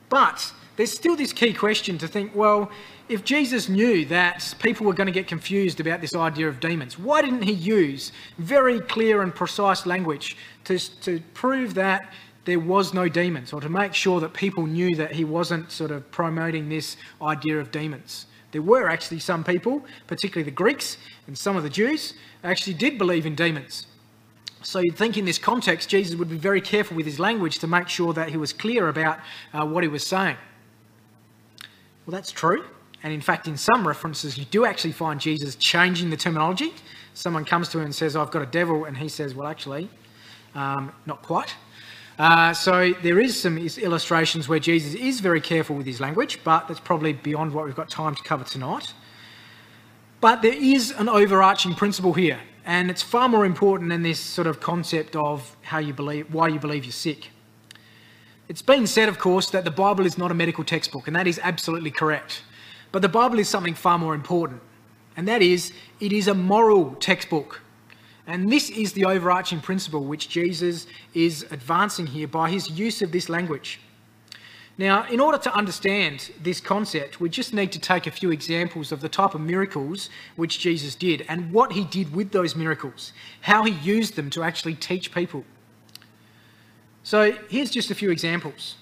[0.09, 2.71] But there's still this key question to think well,
[3.09, 6.99] if Jesus knew that people were going to get confused about this idea of demons,
[6.99, 12.13] why didn't he use very clear and precise language to, to prove that
[12.45, 15.91] there was no demons or to make sure that people knew that he wasn't sort
[15.91, 18.27] of promoting this idea of demons?
[18.53, 22.15] There were actually some people, particularly the Greeks and some of the Jews,
[22.45, 23.87] actually did believe in demons.
[24.63, 27.67] So you'd think in this context, Jesus would be very careful with his language to
[27.67, 29.19] make sure that he was clear about
[29.53, 30.37] uh, what he was saying.
[32.07, 32.65] Well, that's true.
[33.03, 36.73] And in fact, in some references, you do actually find Jesus changing the terminology.
[37.15, 38.85] Someone comes to him and says, I've got a devil.
[38.85, 39.89] And he says, Well, actually,
[40.55, 41.55] um, not quite.
[42.19, 46.69] Uh, so there is some illustrations where Jesus is very careful with his language, but
[46.69, 48.93] that's probably beyond what we've got time to cover tonight.
[50.21, 54.47] But there is an overarching principle here, and it's far more important than this sort
[54.47, 57.31] of concept of how you believe, why you believe you're sick.
[58.49, 61.27] It's been said, of course, that the Bible is not a medical textbook, and that
[61.27, 62.43] is absolutely correct.
[62.93, 64.61] But the Bible is something far more important,
[65.17, 67.63] and that is it is a moral textbook.
[68.27, 73.13] And this is the overarching principle which Jesus is advancing here by his use of
[73.13, 73.81] this language.
[74.79, 78.91] Now, in order to understand this concept, we just need to take a few examples
[78.91, 83.13] of the type of miracles which Jesus did and what he did with those miracles,
[83.43, 85.45] how he used them to actually teach people.
[87.03, 88.77] So, here's just a few examples.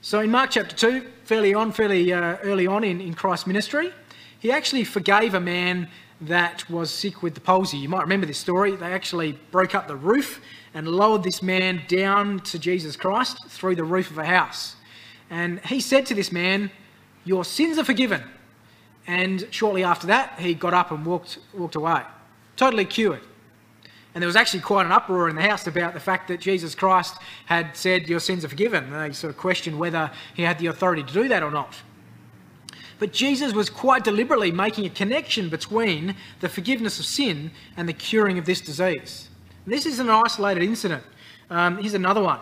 [0.00, 3.92] So in Mark chapter 2, fairly on, fairly uh, early on in, in Christ's ministry,
[4.38, 5.88] he actually forgave a man
[6.20, 7.78] that was sick with the palsy.
[7.78, 8.74] You might remember this story.
[8.74, 10.40] They actually broke up the roof
[10.74, 14.76] and lowered this man down to Jesus Christ through the roof of a house.
[15.30, 16.70] And he said to this man,
[17.24, 18.22] Your sins are forgiven.
[19.06, 22.02] And shortly after that, he got up and walked, walked away,
[22.56, 23.22] totally cured.
[24.14, 26.74] And there was actually quite an uproar in the house about the fact that Jesus
[26.74, 27.16] Christ
[27.46, 28.84] had said, Your sins are forgiven.
[28.84, 31.74] And they sort of questioned whether he had the authority to do that or not.
[32.98, 37.92] But Jesus was quite deliberately making a connection between the forgiveness of sin and the
[37.92, 39.28] curing of this disease.
[39.64, 41.04] And this is an isolated incident.
[41.50, 42.40] Um, here's another one.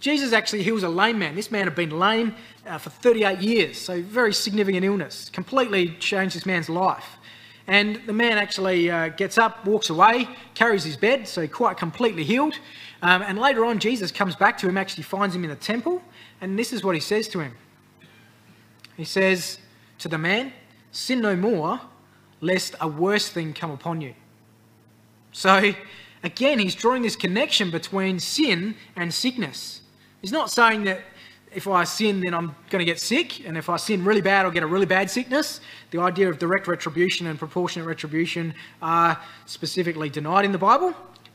[0.00, 1.34] Jesus actually heals a lame man.
[1.34, 2.34] This man had been lame
[2.66, 5.30] uh, for 38 years, so very significant illness.
[5.30, 7.16] Completely changed this man's life.
[7.66, 12.22] And the man actually uh, gets up, walks away, carries his bed, so quite completely
[12.22, 12.58] healed.
[13.00, 16.02] Um, and later on, Jesus comes back to him, actually finds him in the temple,
[16.40, 17.54] and this is what he says to him.
[18.96, 19.58] He says
[19.98, 20.52] to the man,
[20.94, 21.80] Sin no more,
[22.40, 24.14] lest a worse thing come upon you.
[25.32, 25.72] So,
[26.22, 29.80] again, he's drawing this connection between sin and sickness.
[30.20, 31.00] He's not saying that
[31.52, 34.46] if I sin, then I'm going to get sick, and if I sin really bad,
[34.46, 35.60] I'll get a really bad sickness.
[35.90, 40.94] The idea of direct retribution and proportionate retribution are specifically denied in the Bible.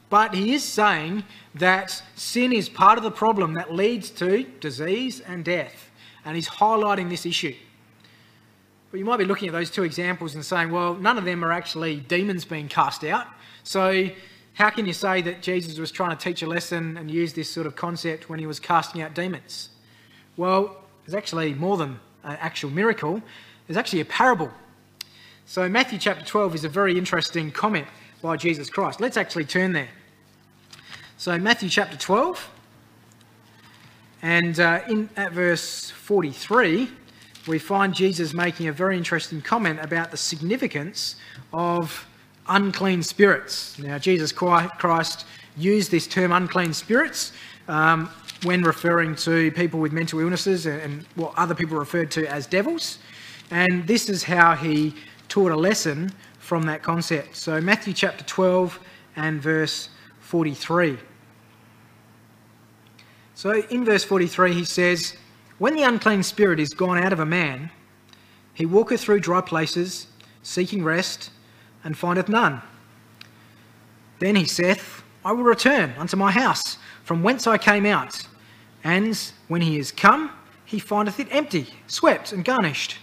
[0.09, 5.19] But he is saying that sin is part of the problem that leads to disease
[5.19, 5.91] and death.
[6.23, 7.55] And he's highlighting this issue.
[8.91, 11.45] But you might be looking at those two examples and saying, well, none of them
[11.45, 13.27] are actually demons being cast out.
[13.63, 14.09] So
[14.53, 17.49] how can you say that Jesus was trying to teach a lesson and use this
[17.49, 19.69] sort of concept when he was casting out demons?
[20.37, 23.21] Well, there's actually more than an actual miracle,
[23.67, 24.51] there's actually a parable.
[25.45, 27.87] So, Matthew chapter 12 is a very interesting comment
[28.21, 28.99] by Jesus Christ.
[28.99, 29.89] Let's actually turn there.
[31.17, 32.49] So, Matthew chapter 12,
[34.21, 36.89] and uh, in at verse 43,
[37.49, 41.15] we find Jesus making a very interesting comment about the significance
[41.51, 42.05] of
[42.47, 43.77] unclean spirits.
[43.79, 45.25] Now, Jesus Christ
[45.57, 47.33] used this term unclean spirits
[47.67, 48.11] um,
[48.43, 52.99] when referring to people with mental illnesses and what other people referred to as devils.
[53.49, 54.93] And this is how he
[55.27, 57.35] taught a lesson from that concept.
[57.35, 58.79] So, Matthew chapter 12
[59.15, 59.89] and verse
[60.19, 60.99] 43.
[63.33, 65.17] So, in verse 43, he says,
[65.59, 67.69] When the unclean spirit is gone out of a man,
[68.53, 70.07] he walketh through dry places,
[70.41, 71.31] seeking rest,
[71.83, 72.61] and findeth none.
[74.19, 78.25] Then he saith, I will return unto my house, from whence I came out.
[78.85, 80.31] And when he is come,
[80.63, 82.97] he findeth it empty, swept, and garnished.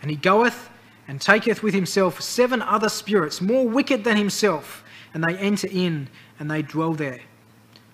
[0.00, 0.70] And he goeth
[1.08, 6.08] and taketh with himself seven other spirits more wicked than himself, and they enter in
[6.38, 7.20] and they dwell there.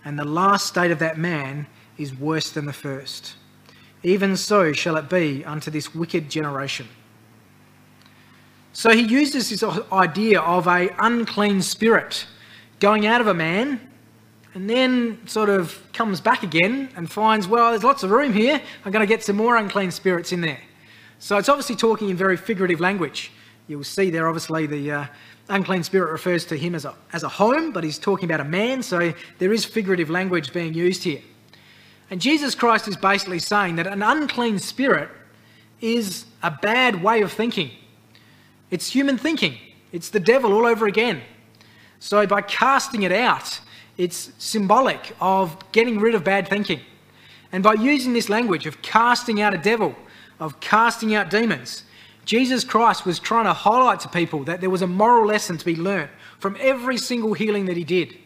[0.04, 1.66] And the last state of that man
[1.96, 3.36] is worse than the first.
[4.02, 6.88] Even so shall it be unto this wicked generation.
[8.72, 12.26] So he uses this idea of a unclean spirit
[12.78, 13.80] going out of a man
[14.54, 18.60] and then sort of comes back again and finds, well, there's lots of room here.
[18.84, 20.60] I'm going to get some more unclean spirits in there.
[21.18, 23.30] So it's obviously talking in very figurative language.
[23.68, 25.06] You'll see there, obviously, the uh,
[25.48, 28.44] unclean spirit refers to him as a, as a home, but he's talking about a
[28.44, 31.20] man, so there is figurative language being used here.
[32.10, 35.08] And Jesus Christ is basically saying that an unclean spirit
[35.80, 37.70] is a bad way of thinking.
[38.70, 39.56] It's human thinking,
[39.92, 41.22] it's the devil all over again.
[42.00, 43.60] So by casting it out,
[43.96, 46.80] it's symbolic of getting rid of bad thinking.
[47.52, 49.94] And by using this language of casting out a devil,
[50.40, 51.84] of casting out demons.
[52.24, 55.64] Jesus Christ was trying to highlight to people that there was a moral lesson to
[55.64, 58.16] be learnt from every single healing that he did.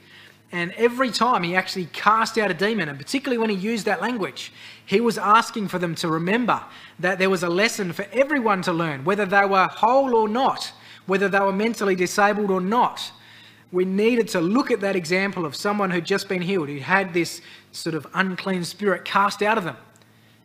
[0.55, 4.01] And every time he actually cast out a demon, and particularly when he used that
[4.01, 4.53] language,
[4.87, 6.63] he was asking for them to remember
[7.01, 10.73] that there was a lesson for everyone to learn, whether they were whole or not,
[11.07, 13.11] whether they were mentally disabled or not.
[13.73, 17.13] We needed to look at that example of someone who'd just been healed, who had
[17.13, 17.41] this
[17.73, 19.77] sort of unclean spirit cast out of them.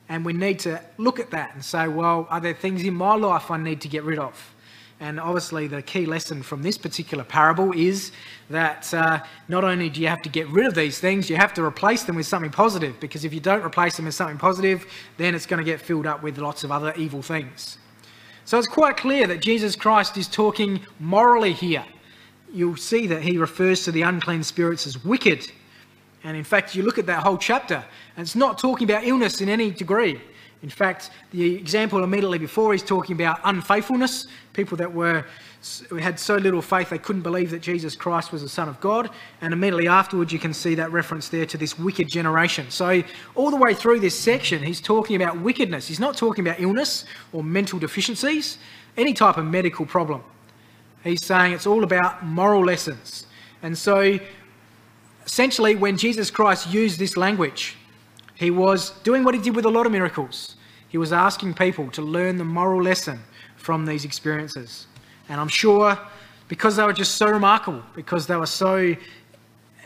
[0.10, 3.14] And we need to look at that and say, well, are there things in my
[3.14, 4.55] life I need to get rid of?
[5.02, 8.12] And obviously, the key lesson from this particular parable is
[8.50, 11.54] that uh, not only do you have to get rid of these things, you have
[11.54, 13.00] to replace them with something positive.
[13.00, 14.86] Because if you don't replace them with something positive,
[15.18, 17.78] then it's going to get filled up with lots of other evil things.
[18.43, 21.86] So it's quite clear that Jesus Christ is talking morally here.
[22.52, 25.50] You'll see that he refers to the unclean spirits as wicked.
[26.24, 27.86] And in fact, you look at that whole chapter,
[28.18, 30.20] and it's not talking about illness in any degree.
[30.62, 35.26] In fact, the example immediately before is talking about unfaithfulness, people that were
[35.99, 39.10] had so little faith they couldn't believe that Jesus Christ was the Son of God.
[39.41, 42.70] And immediately afterwards, you can see that reference there to this wicked generation.
[42.70, 43.03] So,
[43.36, 45.88] all the way through this section, he's talking about wickedness.
[45.88, 48.57] He's not talking about illness or mental deficiencies,
[48.95, 50.24] any type of medical problem.
[51.03, 53.26] He's saying it's all about moral lessons.
[53.62, 54.18] And so,
[55.26, 57.76] essentially, when Jesus Christ used this language,
[58.39, 60.55] he was doing what he did with a lot of miracles.
[60.87, 63.19] He was asking people to learn the moral lesson
[63.57, 64.87] from these experiences.
[65.27, 65.99] And I'm sure
[66.47, 68.95] because they were just so remarkable, because they were so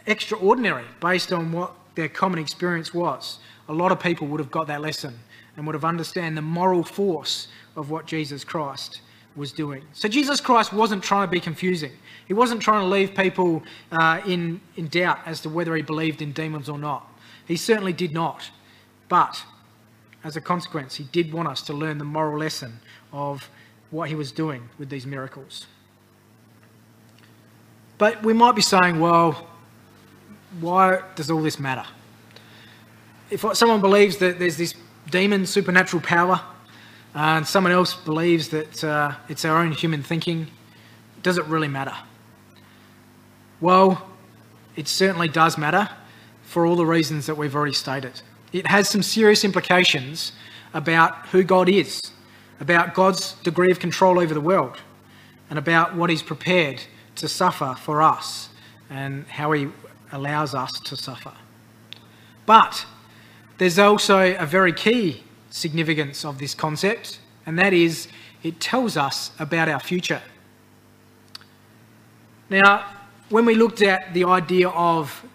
[0.05, 3.39] extraordinary based on what their common experience was,
[3.69, 5.17] a lot of people would have got that lesson
[5.57, 9.01] and would have understand the moral force of what Jesus Christ
[9.35, 9.81] was doing.
[9.93, 11.93] So Jesus Christ wasn't trying to be confusing.
[12.27, 16.21] He wasn't trying to leave people uh, in, in doubt as to whether he believed
[16.21, 17.09] in demons or not.
[17.47, 18.49] He certainly did not.
[19.09, 19.43] But
[20.23, 22.79] as a consequence, he did want us to learn the moral lesson
[23.11, 23.49] of
[23.91, 25.67] what he was doing with these miracles.
[27.97, 29.47] But we might be saying, well,
[30.59, 31.85] why does all this matter?
[33.29, 34.73] If someone believes that there's this
[35.09, 36.41] demon supernatural power,
[37.15, 40.47] and someone else believes that uh, it's our own human thinking,
[41.21, 41.95] does it really matter?
[43.61, 44.07] Well,
[44.75, 45.89] it certainly does matter
[46.53, 48.21] for all the reasons that we've already stated.
[48.51, 50.33] It has some serious implications
[50.71, 51.99] about who God is,
[52.59, 54.77] about God's degree of control over the world,
[55.49, 56.83] and about what He's prepared
[57.15, 58.49] to suffer for us
[58.87, 59.69] and how He
[60.11, 61.33] allows us to suffer.
[62.45, 62.85] But
[63.57, 68.07] there's also a very key significance of this concept, and that is
[68.43, 70.21] it tells us about our future.
[72.47, 72.93] Now,
[73.29, 75.25] when we looked at the idea of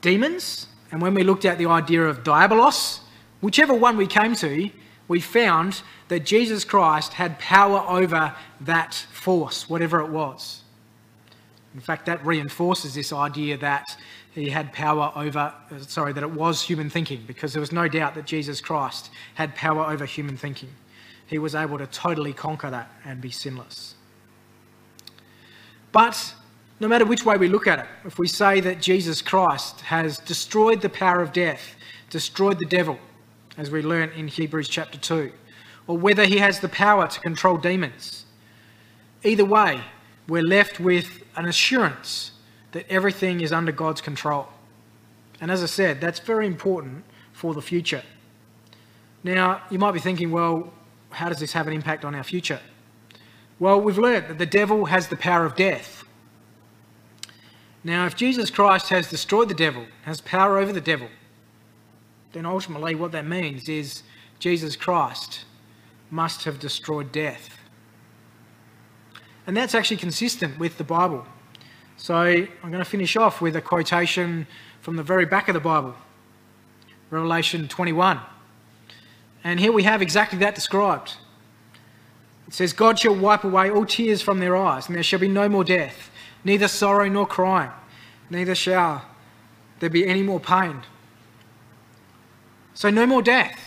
[0.00, 3.00] demons and when we looked at the idea of diabolos,
[3.40, 4.70] whichever one we came to,
[5.08, 10.62] we found that Jesus Christ had power over that force, whatever it was.
[11.74, 13.96] In fact, that reinforces this idea that
[14.32, 15.52] he had power over,
[15.86, 19.54] sorry, that it was human thinking, because there was no doubt that Jesus Christ had
[19.54, 20.70] power over human thinking.
[21.26, 23.94] He was able to totally conquer that and be sinless.
[25.92, 26.34] But
[26.80, 30.18] no matter which way we look at it, if we say that Jesus Christ has
[30.18, 31.76] destroyed the power of death,
[32.08, 32.98] destroyed the devil,
[33.56, 35.30] as we learn in Hebrews chapter 2,
[35.86, 38.24] or whether he has the power to control demons,
[39.22, 39.82] either way,
[40.26, 42.32] we're left with an assurance
[42.72, 44.48] that everything is under God's control.
[45.40, 48.02] And as I said, that's very important for the future.
[49.22, 50.72] Now, you might be thinking, well,
[51.10, 52.60] how does this have an impact on our future?
[53.58, 55.99] Well, we've learned that the devil has the power of death.
[57.82, 61.08] Now, if Jesus Christ has destroyed the devil, has power over the devil,
[62.32, 64.02] then ultimately what that means is
[64.38, 65.44] Jesus Christ
[66.10, 67.58] must have destroyed death.
[69.46, 71.26] And that's actually consistent with the Bible.
[71.96, 74.46] So I'm going to finish off with a quotation
[74.80, 75.94] from the very back of the Bible,
[77.10, 78.20] Revelation 21.
[79.42, 81.14] And here we have exactly that described.
[82.46, 85.28] It says, God shall wipe away all tears from their eyes, and there shall be
[85.28, 86.10] no more death,
[86.44, 87.70] neither sorrow nor crying,
[88.28, 89.04] neither shall
[89.80, 90.82] there be any more pain.
[92.74, 93.58] So, no more death.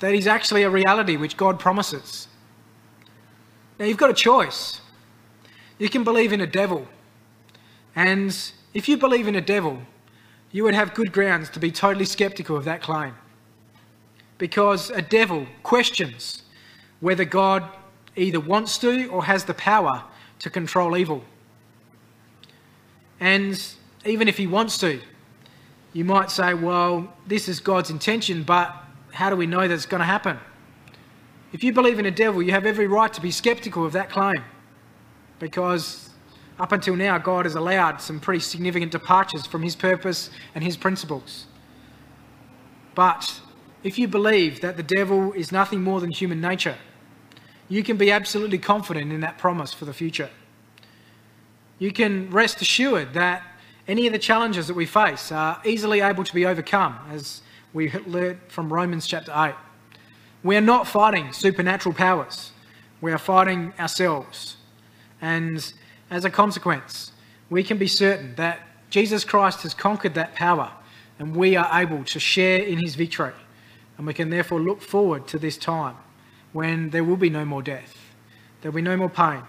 [0.00, 2.28] That is actually a reality which God promises.
[3.78, 4.80] Now, you've got a choice.
[5.78, 6.86] You can believe in a devil.
[7.96, 8.36] And
[8.74, 9.80] if you believe in a devil,
[10.52, 13.14] you would have good grounds to be totally skeptical of that claim
[14.38, 16.42] because a devil questions
[17.00, 17.64] whether God
[18.16, 20.04] either wants to or has the power
[20.38, 21.24] to control evil.
[23.20, 23.60] And
[24.04, 25.00] even if he wants to,
[25.92, 28.74] you might say, well, this is God's intention, but
[29.12, 30.38] how do we know that it's going to happen?
[31.52, 34.10] If you believe in a devil, you have every right to be skeptical of that
[34.10, 34.42] claim
[35.38, 36.10] because
[36.58, 40.76] up until now, God has allowed some pretty significant departures from his purpose and his
[40.76, 41.46] principles.
[42.94, 43.40] But
[43.82, 46.76] if you believe that the devil is nothing more than human nature,
[47.68, 50.30] you can be absolutely confident in that promise for the future.
[51.84, 53.42] You can rest assured that
[53.86, 57.42] any of the challenges that we face are easily able to be overcome, as
[57.74, 59.54] we learned from Romans chapter 8.
[60.42, 62.52] We are not fighting supernatural powers,
[63.02, 64.56] we are fighting ourselves.
[65.20, 65.74] And
[66.08, 67.12] as a consequence,
[67.50, 70.72] we can be certain that Jesus Christ has conquered that power
[71.18, 73.34] and we are able to share in his victory.
[73.98, 75.96] And we can therefore look forward to this time
[76.54, 77.94] when there will be no more death,
[78.62, 79.42] there will be no more pain,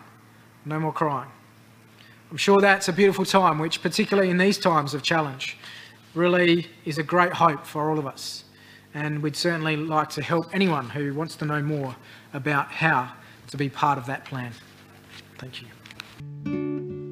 [0.66, 1.32] no more crying.
[2.32, 5.58] I'm sure that's a beautiful time, which, particularly in these times of challenge,
[6.14, 8.44] really is a great hope for all of us.
[8.94, 11.96] And we'd certainly like to help anyone who wants to know more
[12.34, 13.12] about how
[13.50, 14.52] to be part of that plan.
[15.38, 17.05] Thank you.